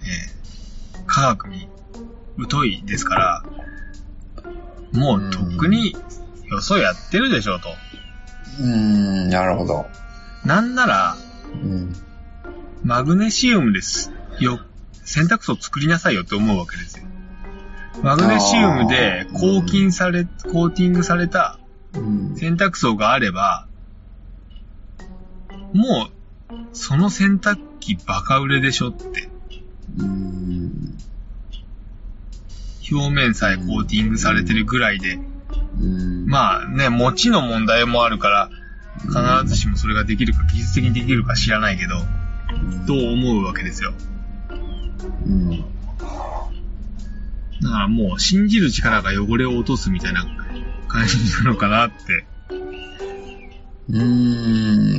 [0.00, 0.42] う、えー
[1.06, 1.68] 科学に
[2.48, 3.44] 疎いですから、
[4.92, 5.94] もうとっくに
[6.50, 7.68] よそやってるでしょうと。
[8.60, 8.72] うん。
[8.72, 8.76] う
[9.26, 9.86] ん、なるほど。
[10.44, 11.16] なんなら、
[11.54, 11.92] うん。
[12.84, 14.12] マグネシウムです。
[14.40, 14.60] よ、
[15.04, 17.04] 洗濯槽作りなさいよって思うわけですよ。
[18.02, 21.58] マグネシウムで抗菌され、コーティングされた
[21.94, 22.36] うん。
[22.36, 23.66] 洗濯槽があれば、
[25.72, 26.08] も
[26.50, 29.28] う、その洗濯機バカ売れでしょって。
[29.98, 30.31] うん。
[32.90, 35.18] 表面さえコーティングされてるぐらいで。
[35.80, 36.26] うん。
[36.26, 38.50] まあね、持ちの問題もあるから、
[39.00, 41.96] 必ずしもそれができるか、技術的にできるか知らないけど、
[42.86, 43.92] と思うわけですよ。
[45.26, 45.50] うん。
[47.62, 50.24] だからもう信じる力が汚れを落とすみたいな
[50.88, 52.26] 感じなのかなって、
[53.88, 54.02] う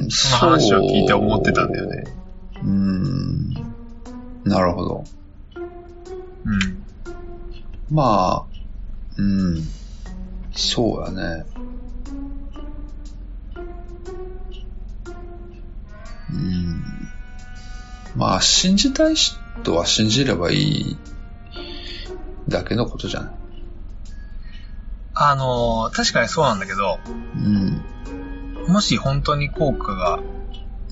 [0.06, 0.10] ん。
[0.10, 2.04] その話を聞いて思ってたんだよね。
[2.06, 2.65] そう。
[2.65, 3.54] うん。
[4.43, 5.04] なるほど。
[6.46, 6.83] うん。
[7.93, 8.45] まあ、
[9.17, 9.63] うん。
[10.51, 11.45] そうやね。
[16.32, 16.84] うん。
[18.15, 20.97] まあ、信じたい人は信じればいい
[22.49, 23.32] だけのことじゃない。
[25.13, 26.97] あのー確かにそうなんだけど、
[27.36, 28.73] うん。
[28.73, 30.23] もし本当に効果が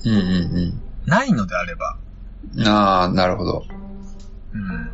[0.04, 1.96] うんうんないのであれば、
[2.64, 3.64] ああ、なるほど。
[4.52, 4.92] うん。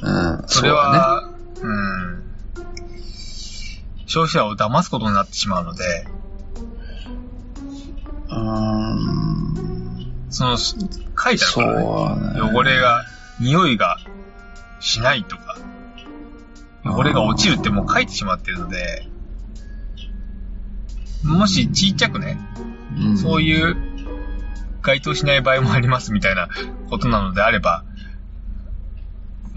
[0.00, 0.42] うん。
[0.48, 1.27] それは、
[1.62, 2.22] うん。
[4.06, 6.06] 消費者を騙すことになってしまうので、
[8.28, 10.12] そうん。
[10.30, 10.74] その、書
[11.30, 12.40] いてあるからね。
[12.40, 13.04] 汚れが、
[13.40, 13.98] 匂いが
[14.80, 15.56] しないとか、
[16.84, 19.06] 汚れが落ちるってもう書いてしまってるので、
[21.24, 22.38] もしちっちゃくね、
[22.96, 23.76] うん、そういう
[24.82, 26.48] 該当しない場合もありますみたいな
[26.88, 27.84] ことなのであれば、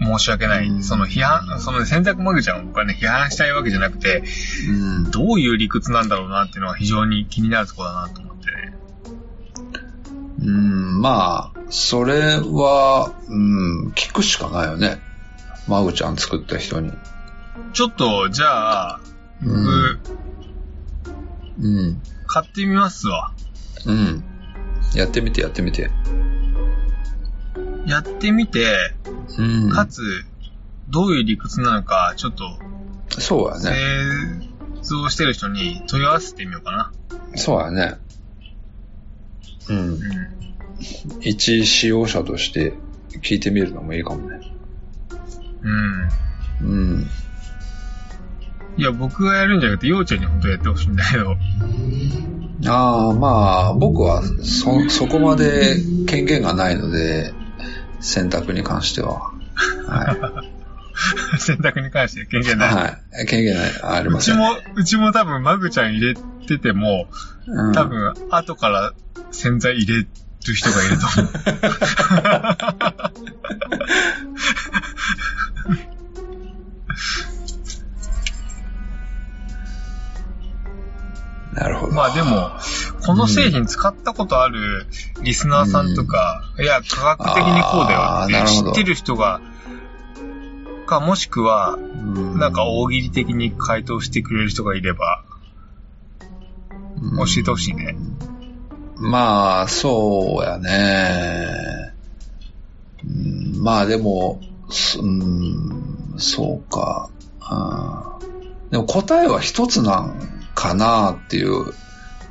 [0.04, 0.68] 申し訳ない。
[0.68, 4.22] うんその批判、その洗濯マグちゃんを僕はね、批判したいわけじゃなくて、
[4.68, 4.72] う
[5.08, 5.10] ん。
[5.10, 8.74] どういう理屈なんだろうなっていうのは非常に気になるところだなと思ってね。
[10.44, 14.98] うん、まあ、それは、うん、聞くしかないよね。
[15.68, 16.92] マグちゃん作った人に。
[17.72, 19.00] ちょっと、じゃあ、
[19.42, 20.00] うん。
[20.00, 20.12] 僕、
[21.60, 22.02] うん。
[22.26, 23.32] 買ってみますわ。
[23.86, 24.24] うん。
[24.94, 25.90] やってみて、やってみて。
[27.86, 28.94] やってみて、
[29.38, 29.70] うん。
[29.70, 30.02] かつ、
[30.88, 32.44] どういう理屈なのか、ちょっと、
[33.20, 33.60] そうやね。
[33.60, 36.92] 製造してる人に問い合わせてみようかな。
[37.36, 37.96] そうやね。
[39.68, 39.90] うんう。
[39.92, 39.98] ん。
[41.20, 42.74] 一使用者として
[43.22, 44.40] 聞いてみるのもいいかもね。
[45.62, 46.68] うん。
[46.68, 47.06] うん。
[48.76, 51.36] いや、僕がやるんじゃなくて、ようちゃんに本当やってほしいんだけど。
[52.70, 53.28] ああ、ま
[53.66, 57.32] あ、僕はそ、そこまで権限がないので、
[58.02, 59.32] 選択に関しては。
[59.86, 60.42] は
[61.38, 62.44] 選択 に関して権い。
[62.44, 62.74] 限ない。
[62.74, 63.26] はい。
[63.26, 64.34] 権限ない、ありません。
[64.34, 66.14] うちも、うちも多分、マグちゃん入れ
[66.46, 67.08] てても、
[67.46, 68.92] うん多分、後から
[69.30, 70.08] 洗剤入れる
[70.54, 71.32] 人がいると思う。
[81.52, 81.92] なるほど。
[81.92, 82.50] まあでも、
[83.04, 84.86] この製品使ったことある
[85.22, 89.40] リスナーさんとか、いや、科学的にこうだよって知ってる人が、
[90.86, 95.24] か、もしくは、うん、なんか大喜利的に回答してくれる人がいれば、
[97.18, 97.96] 教えてほしいね。
[98.96, 101.92] まあ、そうやね。
[103.04, 107.10] うんまあでも、すうん、そうか。
[107.50, 107.54] う
[108.08, 108.12] ん
[108.70, 111.72] でも答えは一つなんかなっていう、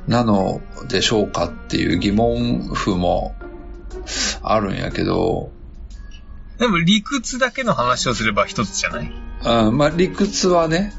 [0.08, 3.34] なのでしょうかっていう疑問符も
[4.42, 5.52] あるんやけど、
[6.58, 9.12] でも理屈だけの話をすれば一つじゃない、
[9.66, 10.92] うん、まあ理屈はね、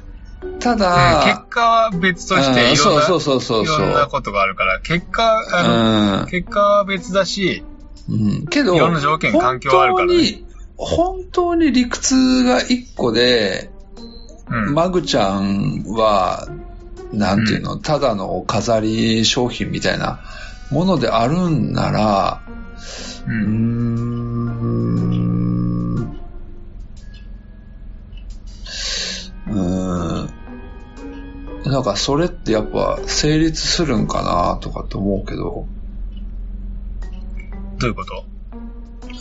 [0.60, 3.86] たうんだ、結果は別としてうんいろんな、そうそうそうそう。
[3.86, 6.26] いろんなことがあるから、結果、あの、うん。
[6.28, 7.64] 結果は別だし、
[8.10, 10.14] うん、けど、いろんな条件環境はあるからね。
[10.16, 13.70] 本当に、本当に理屈が一個で、
[14.50, 14.74] うん。
[14.74, 16.48] マグちゃんは、
[17.14, 20.20] なんていうの、ただの飾り商品みたいな
[20.72, 22.42] ものであるんなら、
[23.28, 23.30] う。
[23.30, 24.34] うーん、
[29.48, 30.30] うーん、
[31.66, 35.68] なんかそれってやっぱ成立するんかなとかって思うけど、
[37.80, 38.26] どういうこと？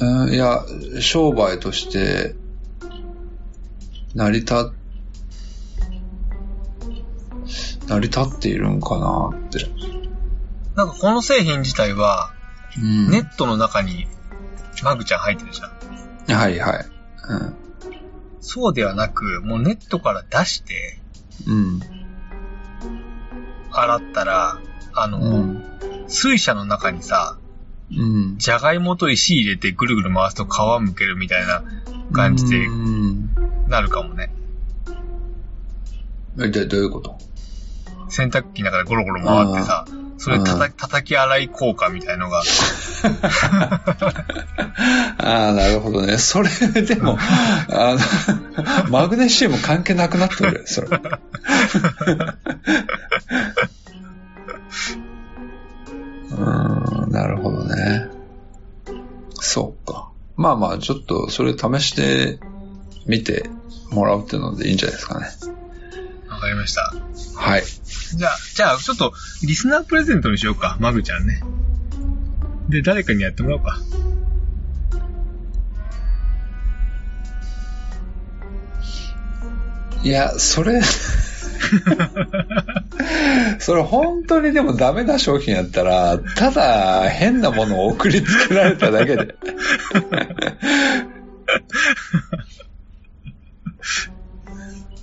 [0.01, 0.33] うん。
[0.33, 0.65] いや、
[1.01, 2.35] 商売として
[4.15, 4.57] 成り立っ、
[7.89, 9.67] 成り立っているんかなって。
[10.75, 12.33] なんかこの製品自体は、
[12.81, 14.07] うんネットの中に
[14.83, 15.67] マグちゃん入ってるじゃ
[16.35, 16.39] ん。
[16.39, 16.87] はいはい。
[18.41, 20.99] そうではなく、もうネットから出して、
[21.47, 21.55] うん。
[21.55, 21.81] うん。
[23.71, 24.59] 洗ったら、
[24.95, 25.65] あの、うん。
[26.09, 27.39] 水車の中にさ、
[27.91, 28.39] うん。
[28.39, 30.49] じゃがいもと石入れてぐるぐる回すと皮
[30.81, 31.63] むけるみたいな
[32.13, 33.31] 感じでうん。
[33.69, 34.35] なるかもね。
[36.41, 37.19] え、で、どういうこと？
[38.13, 39.87] 洗濯機の中でゴロゴロ回ってさ、
[40.19, 42.43] それたたうん叩き洗い効果みたいのが、
[45.19, 46.19] ああ、なるほどね。
[46.19, 46.51] それ、
[46.83, 47.17] でも、
[47.73, 47.97] あ
[48.85, 50.89] の、マグネシウム関係なくなってるよ、それ。
[56.33, 58.09] うーん、なるほどね。
[59.41, 60.11] そうか。
[60.37, 62.39] まあまあ、ちょっと、それ試して
[63.07, 63.49] みて
[63.91, 65.52] もらうっていうのでいいんじゃないですかね。
[66.43, 66.93] わかりました。
[67.37, 67.63] はい。
[67.63, 69.13] じゃあ、じゃあ、ちょっと、
[69.45, 71.41] リスナープレゼントにしようか、マグちゃんね。
[72.69, 73.79] で、誰かにやってもらおうか。
[80.03, 80.83] いや、それ、
[83.61, 89.37] それ本当にでもダメな商品やったら、ただ変なものを送りつけられただけで。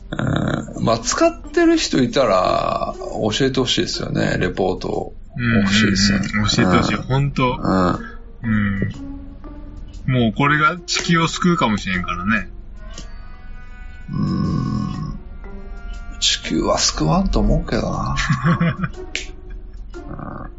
[0.11, 0.48] うん
[0.89, 6.95] まあ、使ってる人いたら教えてほしいですよね、レポート欲しいですよねうん教えてほしい。
[6.95, 7.57] うん本当うん。
[8.41, 8.47] う
[10.07, 10.11] ん。
[10.11, 12.49] もうこれが地球を救うかもしれんからね。
[14.09, 15.19] うーん。
[16.19, 18.15] 地球は救わんと思うけどな。
[19.93, 19.97] う
[20.55, 20.58] ん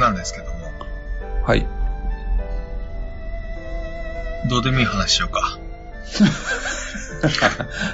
[0.00, 0.60] なんですけども、
[1.44, 1.66] はい。
[4.48, 5.58] どうでもいい話しようか。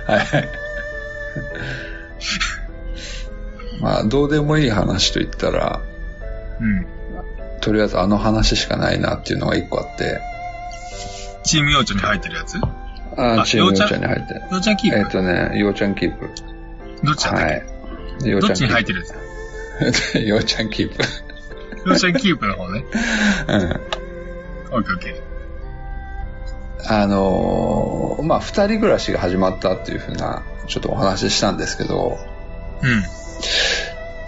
[0.07, 0.48] はい。
[3.80, 5.82] まあ、どうでもいい話と言ったら、
[6.61, 6.86] うん。
[7.61, 10.20] とりあえずあの話しかないなっていうのが一個あって、
[11.44, 12.57] チーム幼稚に入ってるやつ
[13.16, 14.42] ああチームようちゃようちゃんんに入ってる。
[14.50, 16.30] 幼稚園キープ、えっ、とね、ようちゃんキープ。
[17.02, 17.61] どっちだったっは
[18.20, 18.30] け、い。
[18.30, 19.07] ようどっちに入ってるや
[19.92, 20.18] つプ。
[20.20, 20.62] ようちゃ
[21.95, 22.07] んキープ。
[22.07, 22.84] 幼稚園キープの方ね。
[23.49, 24.76] うん。
[24.76, 25.37] オッケーオッケー。
[26.89, 32.18] あのーまあ、二人暮らしが始まったっていうふうな、ちょっとお話ししたんですけど、
[32.82, 33.03] うん。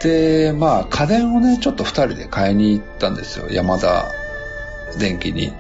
[0.01, 3.47] で、まあ、家電をね、ちょっと二人で買いに行ったんですよ。
[3.51, 4.07] 山田
[4.99, 5.53] 電機に。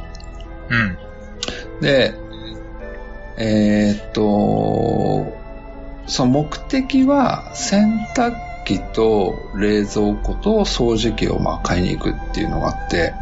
[0.70, 0.98] うん。
[1.80, 2.14] で、
[3.36, 5.36] えーっと、
[6.06, 13.14] その目的は洗濯機と冷蔵庫と掃除機をまあ買いに行くっていうのがあって、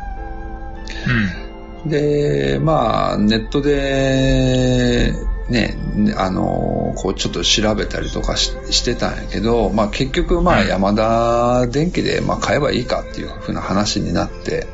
[1.87, 5.13] で、まあ、ネットで、
[5.49, 5.77] ね、
[6.17, 14.67] あの、こうちょっと調べたりとかししてたんやけど、まあ結局まあうん山田電機でまあ買えばいいかっていうふうな話になって、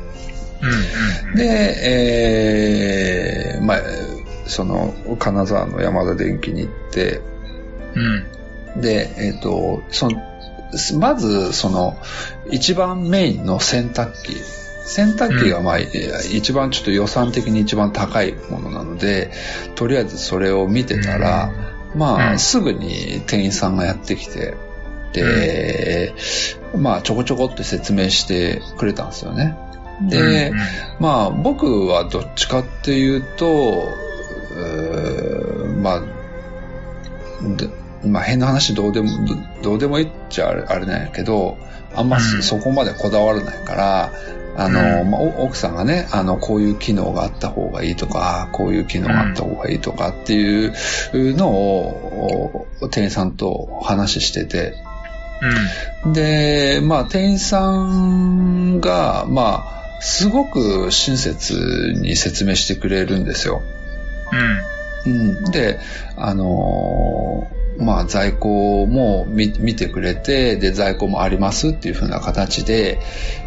[0.63, 0.69] うん。
[0.69, 0.75] うん。
[1.29, 1.35] うん。
[1.35, 1.43] で、
[3.57, 3.81] えー、まあ、
[4.47, 7.21] その、金沢の山田電機に行って、
[8.75, 8.81] うん。
[8.81, 10.32] で、えっ、と、その、
[10.97, 11.97] まず、その、
[12.49, 14.35] 一番メインの洗濯機。
[14.85, 19.31] 洗濯機が、まあ、えー一番ちょっと予算的に一番高いものなので、
[19.75, 21.51] とりあえずそれを見てたら、
[21.95, 22.39] まあ、うん。
[22.39, 24.55] すぐに店員さんがやってきて、
[25.13, 26.13] で、
[26.75, 29.55] まあ、ちょこちょこって説明してくれたんですよね。
[30.01, 30.57] で、うん。
[30.99, 33.87] まあ僕はどっちかっていうと、
[34.55, 36.01] うーまあ、
[37.57, 37.69] で
[38.05, 41.57] まあ変な話どうでも、どどうでもいいっちゃあれなんやけど、
[41.95, 44.11] あんまそ,、こまでこだわらないから、
[44.55, 50.73] あの、うんまあ、お奥さんがね、あの、こういう機能があった方がいいとか、こういう機能があった方がいいとかっていう
[51.35, 54.75] のを、お店員さんと話してて、
[56.13, 63.61] で、まあ、店員さんが、まあ、すごく親切に説明してくれるんですよ。
[65.05, 65.11] うん。
[65.11, 65.51] うん。
[65.51, 65.79] で、
[66.15, 72.99] あのーまあ、在庫も見見てくれて、で、在庫もありますっていう風な形で、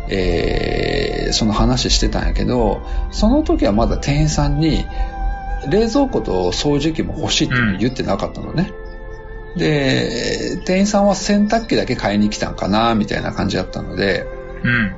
[0.09, 4.85] えーその話してたんやけど、その時はまだ店員さんに、
[5.69, 8.71] 冷蔵庫と掃除機も欲しいって言ってなかったのね。
[9.57, 14.25] で、店員さんは洗濯機だけ買いに来たんかな、みたいな感じだったので、
[14.63, 14.95] うん。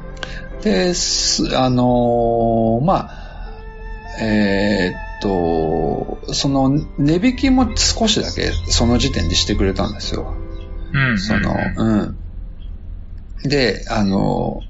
[0.63, 10.35] で、すあのーまあ、えーっと、その値引きも少しだけその時点でしてくれたんですよ。
[10.93, 11.19] うん。
[11.19, 12.19] その、うん。
[13.45, 14.63] で、あの、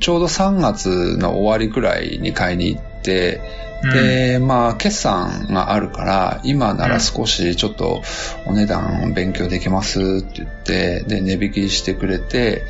[0.00, 3.40] ちょうど3月の終わりくらいに買いに行って、
[3.82, 8.02] で、まあ、決算があるから、今なら少しちょっと
[8.46, 12.64] お値段勉強できますって言って、で、値引きしてくれて、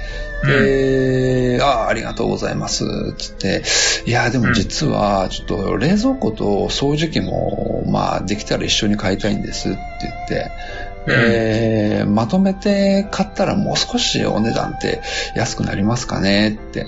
[0.47, 2.85] で、ああ、ありがとうございます。
[2.85, 3.65] って言って、
[4.07, 10.51] いや、でも実は、ちょっと冷蔵庫と掃除機も、まあ、できたら一緒に買いたいんですって言って、
[11.09, 15.01] でまとめて買ったらもう少しお値段って
[15.35, 16.87] 安くなりますかねって。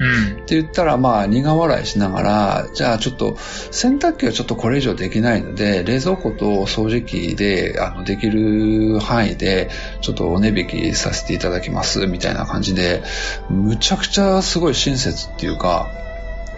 [0.00, 0.42] うん。
[0.42, 3.36] って言ったら、まあ、苦笑いしながら、じゃあちょっと、
[3.70, 9.68] 洗濯機はちょっとこれ以上できないので、冷蔵庫と掃除機で、あの、できる範囲で、
[10.00, 13.02] ちょっとお値引きさせていただきます、みたいな感じで、
[13.50, 15.90] むちゃくちゃすごい親切っていうか、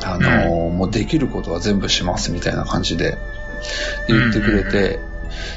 [0.05, 3.19] あの、もうできることは全部します、みたいな感じで
[4.07, 5.01] 言ってくれて、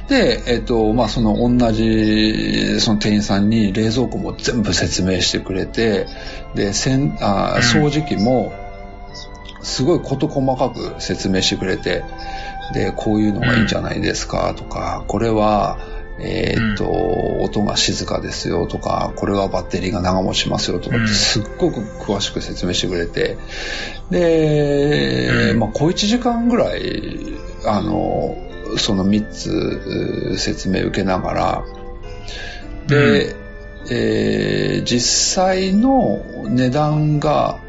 [0.08, 6.08] で、えっ、と、まあ、その同じ、その店員さんに冷蔵庫も全部説明してくれて、
[6.54, 7.62] で、せんあうん。
[7.62, 8.54] 掃除機も、
[9.62, 12.04] すごい事細かく説明してくれて、
[12.74, 15.78] で、こういうのがいいんじゃないですかとか、これは、
[16.18, 16.90] えっ、と、
[17.42, 21.08] 音が静かですよとか、これはバッテリーが長持ちしますよとかって、うん。
[21.10, 23.38] すっごく詳しく説明してくれて、
[24.10, 25.60] で、うん。
[25.60, 27.34] まあ、小1時間ぐらい、
[27.66, 28.38] あの、
[28.78, 31.66] その3つ説明受けながら、
[32.88, 33.36] で、
[33.92, 37.60] えー実際の値段が、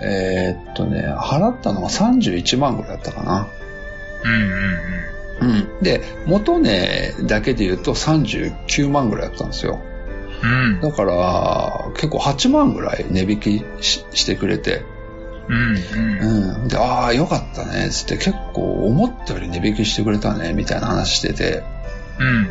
[0.00, 3.48] えーっとね、払ったのが31万ぐらいだったかな。
[4.24, 5.82] うんうんうん。
[5.82, 9.80] で、元値だけで言うと39万ぐらいだったんですよ。
[10.42, 10.74] うん。
[10.74, 10.80] うん。
[10.80, 14.82] だから、結構8万ぐらい値引きししてくれて。
[15.48, 16.62] うんうん。
[16.62, 16.68] うん。
[16.68, 21.62] で、ああ、よかったね、つって結構思ったより値引きしてくれたね、みたいな話してて。
[22.18, 22.50] うん。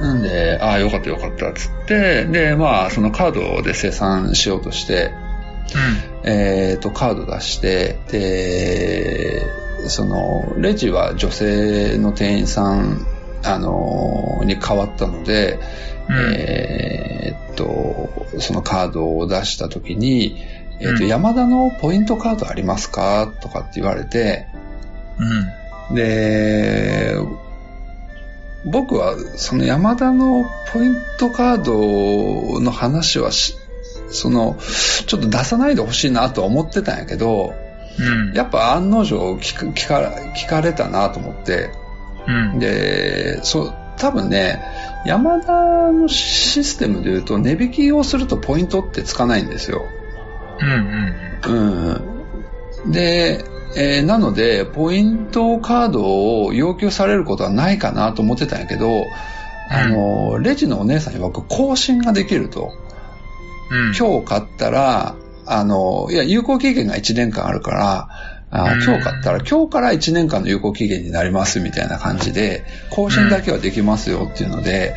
[0.00, 5.12] なんで、ああ、よかったよかった、つって、で、まあ、そのカードで生産しようとして、
[6.24, 9.42] えっ、と、カード出して、で、
[9.88, 13.06] その、レジは女性の店員さん、
[13.46, 15.58] あのに変わったので、
[16.08, 16.16] うん。
[16.34, 20.42] えーっと、そのカードを出したときに、
[20.80, 23.32] えーっと、うん山田のポイントカードありますか？
[23.40, 24.46] とかって言われて、
[25.18, 25.94] うん。
[25.94, 27.16] で、
[28.64, 33.56] 僕はその山田のポイントカードの話はし、
[34.08, 34.56] その、
[35.06, 37.54] ちょっと出さないでほしいなとは思ってたんやけど、
[37.98, 38.32] うん。
[38.32, 40.00] やっぱ案の定聞か聞か
[40.34, 41.70] 聞かれたなと思って、
[42.26, 42.58] うん。
[42.58, 44.62] で、そう、多分ね、
[45.06, 45.52] 山田
[45.92, 49.86] のシステムで言うと値引きをするとポイントってつかないんですよ。
[50.60, 51.54] うん。
[51.54, 52.04] うん。
[52.84, 52.92] うん。
[52.92, 53.44] で、
[53.76, 59.06] えーなので、ポイントカードを要求されることはないかなと思ってたんやけど、
[59.70, 62.72] あの、レジのお姉さん曰く更新ができると。
[63.70, 63.94] うん。
[63.96, 68.08] 今日買ったら、あの、いや、有効期限が1年間あるから、
[68.50, 74.94] あうん今日買ったら今日から1年間の有効期限になりますみたいな感じで、更新だけはできますよっていうので、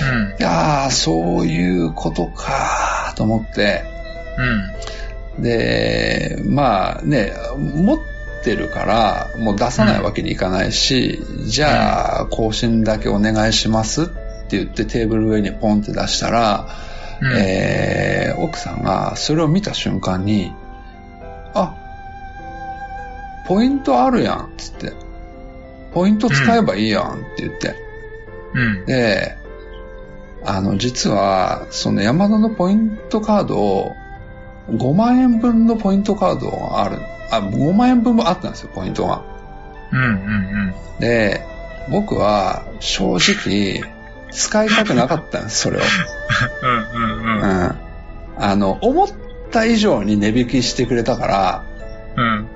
[0.00, 0.40] うん。
[0.40, 3.82] いやー、そういうことかと思って、
[5.36, 5.42] うん。
[5.42, 7.98] で、まあね、持っ
[8.44, 16.68] てるから、もう出さないわけにいかないし、じゃあ、更新だけお願いしますって言ってテーブル上にポンって出したら、
[17.20, 17.32] うん。
[17.36, 20.52] えー奥さんがそれを見た瞬間に、
[21.54, 21.74] あ、
[23.46, 24.92] ポイントあるやん、つって。
[25.92, 27.74] ポイント使えばいいやんって言って。
[28.54, 28.86] うん。
[28.86, 29.36] で、
[30.44, 33.92] あの、実は、その山田のポイントカードを、
[34.68, 36.98] 5万円分のポイントカードがある。
[37.30, 39.22] あ、5万円分もあったんですよ、ポイントが。
[39.92, 40.00] うん。
[40.00, 40.74] うん。
[41.00, 41.44] で、
[41.90, 43.82] 僕は正直、
[44.30, 45.80] 使いたくなかったんです、それを。
[46.62, 47.02] うん。
[47.02, 47.22] うん。
[47.22, 47.60] うん。
[47.60, 47.76] うん。
[48.38, 49.08] あの、思っ
[49.50, 51.64] た以上に値引きしてくれたから、
[52.16, 52.46] うん。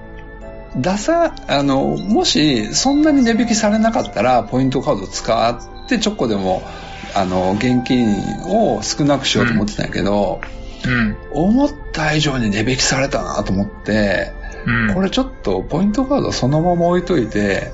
[0.77, 5.51] 出さ、あの、もしそんなに値引きされなかったら、ポイントカード使
[5.85, 6.63] ってちょっこでも、
[7.15, 10.64] あの、現金を少なくしようと思ってたんやけど、うん。
[11.33, 14.33] 思った以上に値引きされたなと思って、
[14.67, 14.95] うん。
[14.95, 17.73] これちょっとポイントカードそのまま置いといて、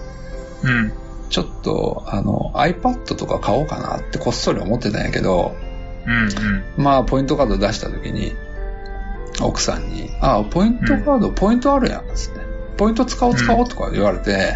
[0.63, 0.93] うん。
[1.29, 5.55] ちょっと、あの、iPad とか買おうかなってこっそり思ってたんやけど、
[6.07, 6.83] うん。
[6.83, 8.35] まあ、ポイントカード出した時に、
[9.41, 12.41] 奥さんに、あ、ポイントカード、ポイントあるやん、つって。
[12.77, 14.55] ポイント使おう使おうとか言われて、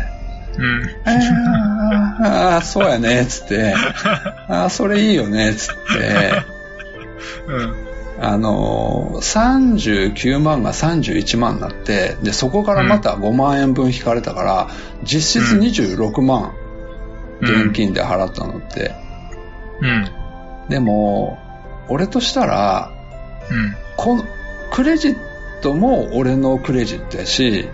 [0.57, 0.83] うん。
[0.83, 3.75] えー、あーそうやね、つって、
[4.49, 6.45] あーそれいいよね、つって、
[7.47, 7.94] うん。
[8.27, 14.69] あのー、39万が31万になって、で、そこからまた5万円分引かれたから、
[15.03, 16.55] 実質26万、
[17.43, 18.95] 現金で払ったのって。
[19.83, 20.09] うん。
[20.71, 21.39] でも、
[21.89, 22.91] 俺としたら、
[23.51, 23.77] うん。
[23.99, 24.25] この、
[24.73, 25.17] クレジッ
[25.61, 27.69] トも俺のクレジットやし、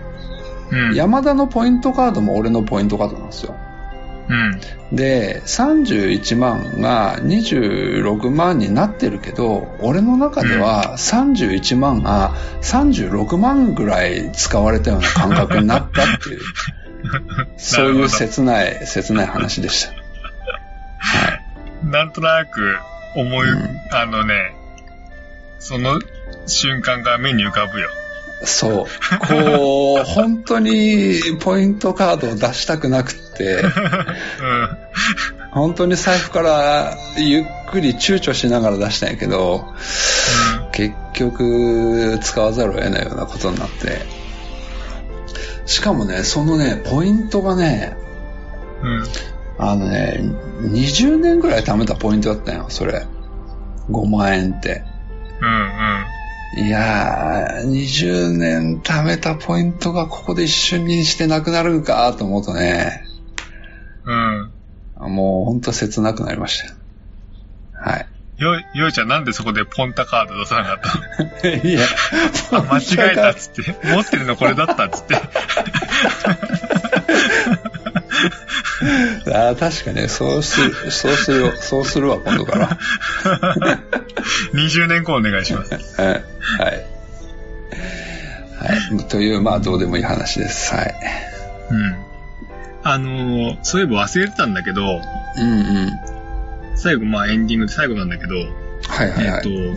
[0.69, 0.95] うん。
[0.95, 3.55] 山田のポイントカードも俺のポイントカードなんですよ。
[4.31, 4.95] うん。
[4.95, 16.39] で、31万が26万になってるけど、俺の中では31万が36万ぐらい使われたような感覚になったっていう、
[17.57, 19.91] そういう切ない、切ない話でした。
[19.91, 19.95] は
[21.83, 21.87] い。
[21.87, 22.77] なんとなく
[23.15, 24.55] 思い、うんあのね、
[25.59, 25.99] その
[26.47, 27.89] 瞬間が目に浮かぶよ。
[28.43, 28.85] そう。
[29.27, 33.71] こう、 本当にポイントカードを出したくなくって、うん。
[35.51, 39.65] 本当に財布からゆっくり躊躇しながら出したんやけど、
[40.71, 44.01] 結局使わざるを得ないようなことになって。
[45.65, 47.95] しかもね、そのね、ポイントがね、
[48.81, 49.03] うん。
[49.57, 50.19] あのね、
[50.61, 53.05] 20年ぐらい貯めたポイントだったよ、それ。
[53.89, 54.83] 5万円って。
[55.41, 56.10] うん。
[56.53, 63.03] いやー、20年貯めたポイントがここで一瞬にしてなくなるんかと思うとね、
[64.03, 64.51] うん。
[64.99, 65.15] うん。
[65.15, 67.89] もうほんと切なくなりました。
[67.89, 68.07] はい。
[68.37, 71.63] よ、よいちゃんなんでそこでポンタカード出さなかったの？
[71.69, 71.85] いや、
[72.51, 73.75] あ、間違えたっつって。
[73.87, 75.15] 持ってるのこれだったっつって。
[79.27, 82.77] あー確かに、そうする、そうするよ、そうするわ、今度から。
[84.53, 85.73] 20年後お願いします。
[86.01, 86.09] はい。
[86.09, 86.21] はい。
[88.57, 89.03] はい。
[89.07, 90.73] という、まあ、どうでもいい話です。
[90.73, 90.95] はい。
[91.71, 91.95] うん。
[92.83, 95.01] あのーそういえば忘れてたんだけど、
[95.37, 95.53] うんう
[95.85, 95.91] ん。
[96.75, 98.43] 最後、まあエンディングで最後なんだけど、は
[99.05, 99.47] いはいはい。
[99.47, 99.73] えっ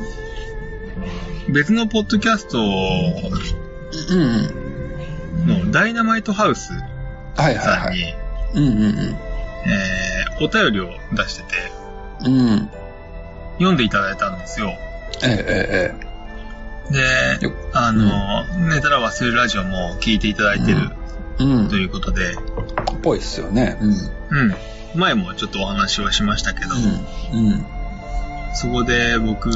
[1.46, 4.50] と、別のポッドキャストうん
[5.46, 5.64] うん。
[5.66, 6.72] のダイナマイトハウス
[7.36, 8.16] はいさんに、はいはい。
[8.54, 9.16] うんうん
[9.66, 11.54] えーお便りを出してて、
[12.24, 12.34] うん。
[12.34, 12.70] うん。
[13.58, 14.76] 読んでいただいたんですよ。
[15.22, 15.94] ええ
[16.90, 20.90] えでよ、あの、寝たら忘れるラジオも聞いていただいてる
[21.40, 21.44] え。
[21.44, 21.68] うん。
[21.68, 22.36] ということで、
[23.04, 23.78] ぽいっすよね。
[23.80, 23.90] うん。
[23.90, 24.54] うん。
[24.96, 26.74] 前もちょっとお話をしましたけど、
[27.32, 27.46] うん。
[27.46, 27.66] うん。
[28.54, 29.50] そこで僕、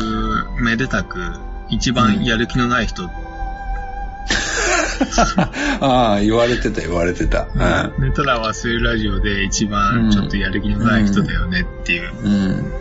[0.60, 1.18] めでたく、
[1.70, 3.08] 一番やる気のない人、
[5.80, 7.46] ああ、言われてた言われてた。
[7.98, 12.32] 寝たら忘れるラジオで一番ちょっとやる気のない人だよねっていううん。
[12.32, 12.72] うん。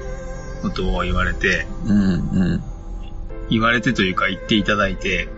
[0.61, 1.99] ことを言われて、うん。
[1.99, 2.05] う
[2.55, 2.63] ん。
[3.49, 5.30] 言われてというか言っていただいて、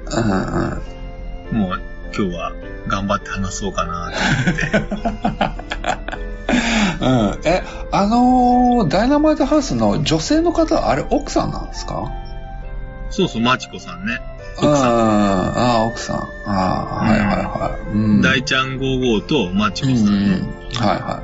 [1.52, 1.58] うん。
[1.60, 1.82] もう
[2.18, 2.52] 今日は
[2.88, 4.18] 頑張って話そうかなと
[4.50, 5.80] 思って。
[7.02, 7.40] うん。
[7.46, 12.12] え、あのーダイナマイトハウスの女性の方、あれ奥さんなんですか？
[13.10, 14.20] そうそう、マチコさんね。
[14.58, 16.18] ああ、奥さん。
[16.18, 17.90] ああ、はいはいはい。
[17.94, 18.22] うん。
[18.22, 20.04] 大ちゃん55とマチコうんうん。
[20.04, 21.24] はいは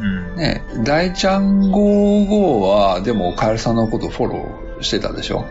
[0.00, 0.42] うんい。
[0.42, 5.46] ね大ちゃん55は、でも、カエルさんのことフォローしてたでしょ？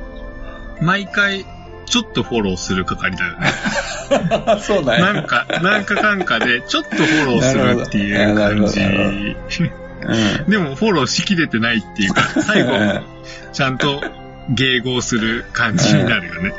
[0.81, 1.45] 毎回、
[1.85, 3.47] ちょっとフォローする係だよね。
[4.61, 8.81] そうだなんか、なんかかんかで、ちょっとフォローするっていう感じ。
[8.83, 10.45] うん。
[10.51, 12.71] でも、フォローしきれてないっていうか、最後、
[13.53, 14.01] ちゃんと
[14.53, 16.53] 迎合する感じになるよね。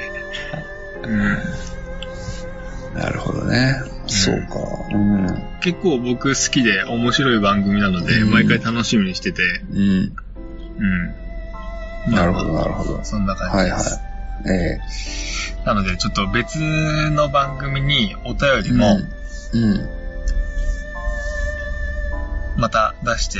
[1.02, 3.74] うん、なるほどね。
[4.06, 4.58] そうか。
[4.92, 5.26] うん。
[5.60, 10.16] 結構僕好きで面白い番組なので、うん毎回楽しみにしてて、うん。
[12.06, 12.14] うん。
[12.14, 13.04] なるほど、まあなるほど。
[13.04, 14.00] そんな感じはいはいです。。
[14.48, 14.78] え
[15.64, 16.58] なので、ちょっと別
[17.10, 18.86] の番組にお便えりも
[19.52, 19.88] うん。
[22.56, 23.38] また出して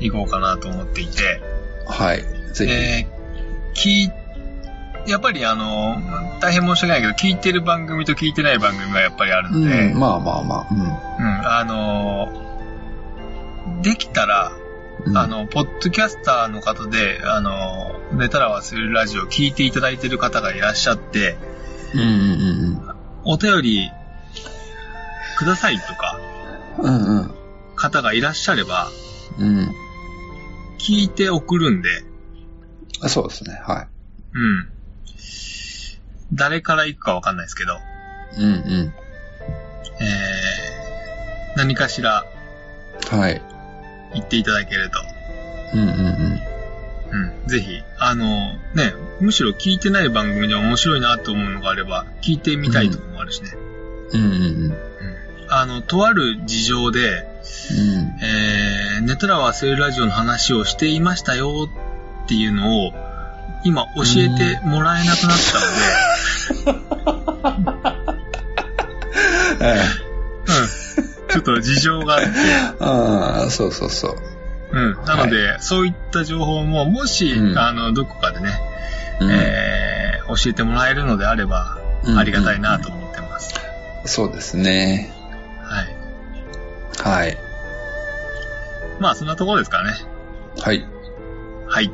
[0.00, 1.40] いこうかなと思っていて、
[1.86, 2.22] はい。
[2.54, 2.72] ぜひ。
[2.72, 4.12] えー、聞い、
[5.06, 5.96] やっぱりあの、
[6.40, 10.68] 大変申し訳ないけど、聞いてる番組と聞いてない番組がやっぱりあるので、うん、まあまあまあ。
[10.70, 10.80] うん、
[11.46, 12.32] あの、
[13.82, 14.52] できたら、
[15.04, 15.18] うん。
[15.18, 21.36] あの、ポッドキャスターの方で、あの、寝たら忘れるラジオを聞いていただいてる方がいらっしゃって、
[21.94, 22.92] うんうん
[23.24, 23.92] お便り
[25.36, 26.18] くださいとか、
[26.78, 27.20] うんうん。
[27.20, 27.34] うん
[27.74, 28.88] 方がいらっしゃれば、
[29.38, 29.58] うん。
[29.58, 29.74] うん。
[30.78, 31.88] 聞いて送るんで、
[33.00, 33.60] あそうですね。
[33.64, 33.88] は
[34.34, 34.68] うん。
[36.32, 37.78] 誰から行くかわかんないですけど、い。
[38.38, 38.94] うんうん。
[40.00, 42.24] えー、何かしら
[43.10, 43.42] はい。
[44.14, 44.98] 言っていただけると、
[45.74, 45.88] うんうん
[47.12, 47.48] うん。
[47.48, 53.50] ぜひ、あの、ね、むしろ聞いてない番組で面白いなと思うのがあれば、聞いてみたいところもあるしね。
[54.12, 54.20] うん。
[54.20, 54.76] うんうんうん。
[55.48, 58.24] あの、とある事情で、うん。
[58.24, 61.68] えー、寝たら忘れるラジオの話をしていましたよ
[62.24, 62.92] っていうのを、
[63.64, 66.11] 今教えてもらえなくなったので、
[69.60, 71.28] えうん。
[71.28, 72.32] ちょっと事情があって、え
[72.80, 74.16] ああ、そうそうそう。
[74.72, 75.04] うん。
[75.04, 78.50] なので、そういった情報も、もし、うんあの、どこかでね、
[79.20, 83.54] うんえー、教えてもらえるのであれば、うんありがたいなと思ってます。
[84.06, 85.12] そうですね。
[85.62, 85.96] はい。
[87.16, 87.38] はい。
[88.98, 89.98] まあ、そんなところですからね。
[90.60, 90.84] はい。
[91.68, 91.92] はい。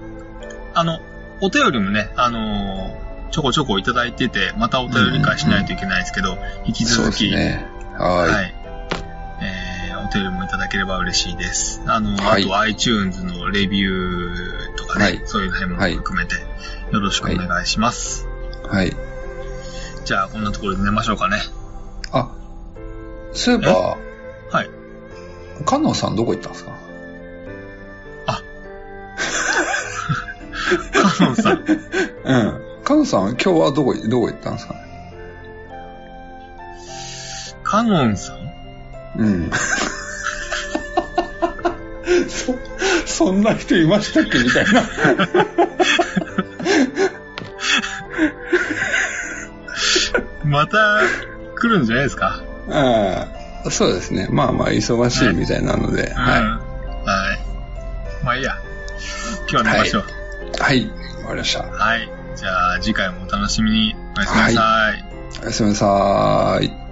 [0.75, 1.01] あの、
[1.43, 7.67] お便りもね、あのーちょこちょこいただいてて、またお便り会しないといけないですけど、引き続き、ね。
[7.99, 8.55] ははい。
[9.41, 11.83] えー、お便りもいただければ嬉しいです。
[11.87, 16.37] あの、はいあと iTunes のレビューとかね、はいそういう辺も含めて、
[16.93, 18.27] よろしくお願いします。
[18.65, 18.69] い。
[18.69, 18.93] はい。
[20.05, 21.39] じゃあ、こんなところで寝ましょうかね。
[22.13, 22.31] あ、
[23.33, 23.99] そういえば、
[24.51, 24.71] はい。
[25.67, 26.73] カノンさんどこ行ったんですか？
[31.19, 31.65] カノンさん。
[32.25, 32.68] うん。
[32.89, 34.81] カノンさん、今日はどこ、どこ行ったんですかね？
[37.63, 38.39] カノンさん？
[39.19, 39.51] うん。
[42.31, 42.55] そ、
[43.27, 44.39] そんな人いましたっけ？
[44.39, 44.89] みたいな。
[50.45, 51.03] また
[51.61, 52.43] 来るんじゃないですか？
[52.71, 53.29] あ
[53.67, 54.29] あ、そうですね。
[54.31, 56.15] まあまあ、忙しいみたいなので、うん。
[56.15, 58.25] ははい。
[58.25, 58.57] まあいいや。
[59.41, 60.05] 今日は寝ましょう。
[60.05, 60.05] い。
[60.59, 60.87] はい。
[60.87, 61.65] わかりました。
[61.65, 62.09] はい。
[62.39, 63.97] じゃあ、次回もお楽しみに。
[64.17, 65.05] おやすみなさい
[65.43, 66.88] おやすみなさい。